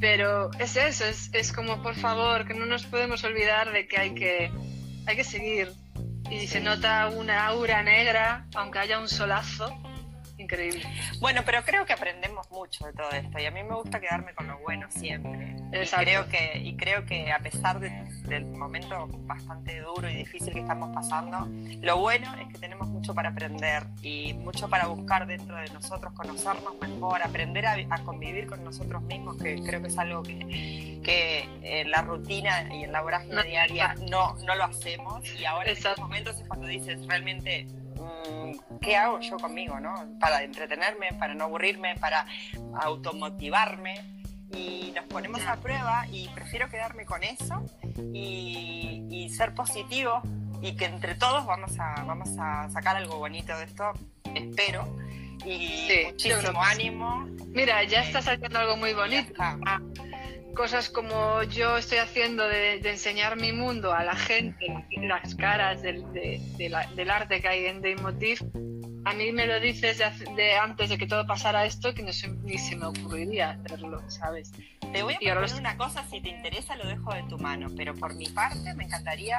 Pero 0.00 0.50
es 0.58 0.76
eso, 0.76 1.04
es, 1.04 1.30
es 1.34 1.52
como 1.52 1.82
por 1.82 1.94
favor, 1.94 2.46
que 2.46 2.54
no 2.54 2.64
nos 2.64 2.84
podemos 2.84 3.22
olvidar 3.22 3.70
de 3.70 3.86
que 3.86 3.98
hay 3.98 4.14
que, 4.14 4.50
hay 5.06 5.16
que 5.16 5.24
seguir. 5.24 5.72
Y 6.30 6.46
se 6.46 6.60
nota 6.60 7.08
una 7.08 7.46
aura 7.46 7.82
negra, 7.82 8.46
aunque 8.54 8.78
haya 8.78 8.98
un 8.98 9.08
solazo, 9.08 9.76
increíble. 10.40 10.82
Bueno, 11.20 11.42
pero 11.44 11.62
creo 11.62 11.84
que 11.84 11.92
aprendemos 11.92 12.50
mucho 12.50 12.86
de 12.86 12.92
todo 12.92 13.10
esto 13.10 13.38
y 13.38 13.46
a 13.46 13.50
mí 13.50 13.62
me 13.62 13.74
gusta 13.74 14.00
quedarme 14.00 14.34
con 14.34 14.48
lo 14.48 14.58
bueno 14.58 14.86
siempre. 14.90 15.56
Y 15.72 15.86
creo, 15.86 16.28
que, 16.28 16.58
y 16.58 16.76
creo 16.76 17.06
que 17.06 17.30
a 17.30 17.38
pesar 17.38 17.78
del 17.78 18.44
momento 18.46 19.06
bastante 19.26 19.80
duro 19.80 20.08
y 20.08 20.16
difícil 20.16 20.52
que 20.52 20.60
estamos 20.60 20.94
pasando, 20.94 21.48
lo 21.80 21.98
bueno 21.98 22.34
es 22.36 22.48
que 22.52 22.58
tenemos 22.58 22.88
mucho 22.88 23.14
para 23.14 23.30
aprender 23.30 23.84
y 24.02 24.34
mucho 24.34 24.68
para 24.68 24.86
buscar 24.86 25.26
dentro 25.26 25.56
de 25.56 25.68
nosotros, 25.70 26.12
conocernos 26.14 26.74
mejor, 26.80 27.22
aprender 27.22 27.66
a, 27.66 27.76
convivir 28.04 28.46
con 28.46 28.64
nosotros 28.64 29.02
mismos, 29.02 29.36
que 29.36 29.62
creo 29.62 29.80
que 29.80 29.88
es 29.88 29.98
algo 29.98 30.22
que, 30.22 31.00
que 31.04 31.48
en 31.62 31.90
la 31.90 32.02
rutina 32.02 32.74
y 32.74 32.84
en 32.84 32.92
la 32.92 33.02
vorágine 33.02 33.42
diaria 33.44 33.94
no, 34.10 34.34
no 34.44 34.54
lo 34.54 34.64
hacemos 34.64 35.22
y 35.38 35.44
ahora 35.44 35.70
en 35.70 35.76
estos 35.76 35.98
momentos 35.98 36.38
es 36.40 36.46
cuando 36.48 36.66
dices 36.66 37.06
realmente 37.06 37.66
¿qué 38.80 38.96
hago 38.96 39.20
yo 39.20 39.36
conmigo, 39.36 39.80
no? 39.80 39.94
Para 40.18 40.42
entretenerme, 40.42 41.08
para 41.18 41.34
no 41.34 41.44
aburrirme, 41.44 41.94
para 41.96 42.26
automotivarme. 42.80 43.94
Y 44.52 44.92
nos 44.96 45.04
ponemos 45.04 45.40
a 45.46 45.56
prueba 45.56 46.06
y 46.10 46.28
prefiero 46.28 46.68
quedarme 46.68 47.04
con 47.04 47.22
eso 47.22 47.64
y, 48.12 49.28
ser 49.30 49.54
positivo 49.54 50.20
y 50.60 50.74
que 50.74 50.86
entre 50.86 51.14
todos 51.14 51.46
vamos 51.46 51.78
a, 51.78 52.02
vamos 52.02 52.30
a 52.36 52.68
sacar 52.70 52.96
algo 52.96 53.18
bonito 53.18 53.56
de 53.56 53.64
esto, 53.64 53.92
espero. 54.34 54.96
Y 55.46 55.88
muchísimo 56.10 56.62
ánimo. 56.62 57.26
Mira, 57.46 57.84
ya 57.84 58.02
está 58.02 58.20
saliendo 58.20 58.58
algo 58.58 58.76
muy 58.76 58.92
bonito. 58.92 59.32
Cosas 60.54 60.88
como 60.88 61.42
yo 61.44 61.76
estoy 61.76 61.98
haciendo 61.98 62.46
de, 62.46 62.76
enseñar 62.76 63.36
mi 63.36 63.52
mundo 63.52 63.92
a 63.92 64.04
la 64.04 64.14
gente, 64.14 64.66
las 65.00 65.34
caras 65.34 65.82
del, 65.82 66.04
del 66.12 67.10
arte 67.10 67.40
que 67.40 67.48
hay 67.48 67.66
en 67.66 67.82
Daymotiv, 67.82 68.40
a 69.04 69.14
mí 69.14 69.32
me 69.32 69.46
lo 69.46 69.60
dices 69.60 69.98
de, 69.98 70.56
antes 70.56 70.90
de 70.90 70.98
que 70.98 71.06
todo 71.06 71.26
pasara 71.26 71.64
esto 71.64 71.94
que 71.94 72.02
no 72.02 72.10
ni 72.42 72.58
se 72.58 72.76
me 72.76 72.86
ocurriría 72.86 73.50
hacerlo, 73.50 74.02
¿sabes? 74.10 74.52
Te 74.92 75.02
voy 75.02 75.14
a 75.14 75.18
proponer 75.18 75.54
una 75.54 75.76
cosa, 75.76 76.04
si 76.10 76.20
te 76.20 76.28
interesa 76.28 76.76
lo 76.76 76.86
dejo 76.86 77.14
de 77.14 77.22
tu 77.24 77.38
mano, 77.38 77.68
pero 77.76 77.94
por 77.94 78.14
mi 78.14 78.26
parte 78.28 78.74
me 78.74 78.84
encantaría 78.84 79.38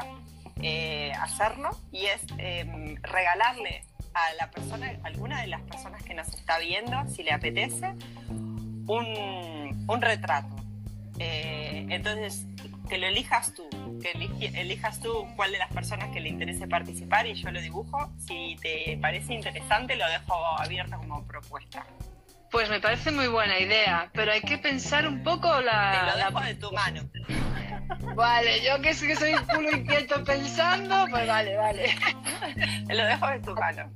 eh, 0.61 1.11
hacerlo 1.19 1.69
y 1.91 2.05
es 2.05 2.21
em, 2.37 2.95
regalarle 3.01 3.83
a 4.13 4.33
la 4.39 4.49
persona, 4.49 4.99
alguna 5.03 5.41
de 5.41 5.47
las 5.47 5.61
personas 5.61 6.03
que 6.03 6.13
nos 6.13 6.27
está 6.33 6.57
viendo, 6.59 6.97
si 7.07 7.23
le 7.23 7.31
apetece, 7.31 7.93
un, 8.87 9.85
un 9.87 10.01
retrato 10.01 10.55
eh, 11.21 11.85
entonces, 11.89 12.47
que 12.89 12.97
lo 12.97 13.05
elijas 13.07 13.53
tú, 13.53 13.69
que 14.01 14.11
elijas 14.59 14.99
tú 14.99 15.27
cuál 15.35 15.51
de 15.51 15.59
las 15.59 15.71
personas 15.71 16.09
que 16.09 16.19
le 16.19 16.29
interese 16.29 16.67
participar 16.67 17.27
y 17.27 17.35
yo 17.35 17.51
lo 17.51 17.61
dibujo. 17.61 18.11
Si 18.17 18.57
te 18.61 18.97
parece 18.99 19.33
interesante, 19.33 19.95
lo 19.95 20.07
dejo 20.09 20.33
abierto 20.59 20.97
como 20.97 21.25
propuesta. 21.27 21.85
Pues 22.49 22.69
me 22.69 22.81
parece 22.81 23.11
muy 23.11 23.27
buena 23.27 23.59
idea, 23.59 24.09
pero 24.13 24.31
hay 24.31 24.41
que 24.41 24.57
pensar 24.57 25.07
un 25.07 25.23
poco 25.23 25.61
la... 25.61 25.91
Te 25.91 26.11
lo 26.11 26.25
dejo 26.25 26.41
de 26.41 26.55
tu 26.55 26.71
mano. 26.71 27.01
Vale, 28.15 28.63
yo 28.63 28.81
que, 28.81 28.89
que 28.89 29.15
soy 29.15 29.33
culo 29.53 29.71
inquieto 29.71 30.23
pensando, 30.23 31.05
pues 31.09 31.27
vale, 31.27 31.57
vale. 31.57 31.93
Te 32.87 32.95
lo 32.95 33.05
dejo 33.05 33.27
de 33.27 33.39
tu 33.39 33.53
mano. 33.53 33.91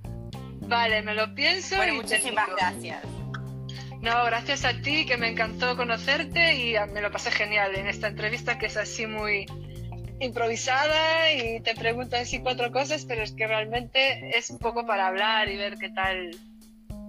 Vale, 0.68 1.02
me 1.02 1.16
lo 1.16 1.34
pienso. 1.34 1.78
Bueno, 1.78 1.96
muchísimas 1.96 2.50
gracias. 2.50 3.14
No, 4.06 4.24
gracias 4.24 4.65
a 4.65 4.82
ti, 4.84 5.04
que 5.08 5.18
me 5.18 5.30
encantó 5.30 5.76
conocerte 5.76 6.54
y 6.54 6.76
me 6.94 7.02
lo 7.02 7.10
pasé 7.10 7.32
genial 7.32 7.74
en 7.74 7.88
esta 7.88 8.08
entrevista 8.08 8.60
que 8.60 8.68
es 8.68 8.78
así 8.78 9.08
muy 9.08 9.48
improvisada 10.20 11.34
y 11.34 11.60
te 11.62 11.74
pregunto 11.74 12.15
así 12.15 12.39
cuatro 12.39 12.72
cosas, 12.72 13.04
pero 13.06 13.24
es 13.24 13.32
que 13.32 13.48
realmente 13.48 14.38
es 14.38 14.52
un 14.52 14.60
poco 14.60 14.86
para 14.86 15.08
hablar 15.08 15.50
y 15.50 15.58
ver 15.58 15.80
qué 15.80 15.89
tal, 15.89 16.38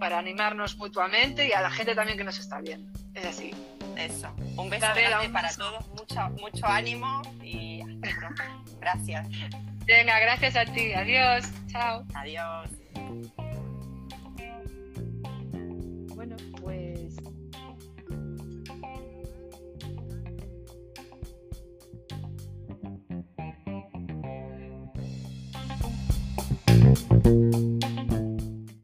para 0.00 0.18
animarnos 0.18 0.78
mutuamente 0.78 1.46
y 1.46 1.52
a 1.52 1.61
la 1.61 1.70
gente 1.70 1.94
también 1.94 2.16
que 2.16 2.24
nos 2.24 2.38
está 2.38 2.62
viendo. 2.62 2.90
Es 3.12 3.26
así. 3.26 3.50
Eso. 3.98 4.35
Un 4.56 4.70
beso 4.70 4.87
grande 4.94 5.28
para 5.28 5.52
todos, 5.52 5.87
mucho, 5.88 6.30
mucho 6.40 6.66
ánimo 6.66 7.20
y 7.42 7.82
hasta 7.82 8.18
pronto. 8.18 8.42
Gracias. 8.80 9.28
Venga, 9.85 10.18
gracias 10.18 10.56
a 10.56 10.64
ti. 10.64 10.94
Adiós. 10.94 11.44
Chao. 11.70 12.06
Adiós. 12.14 12.70
Música 27.26 27.75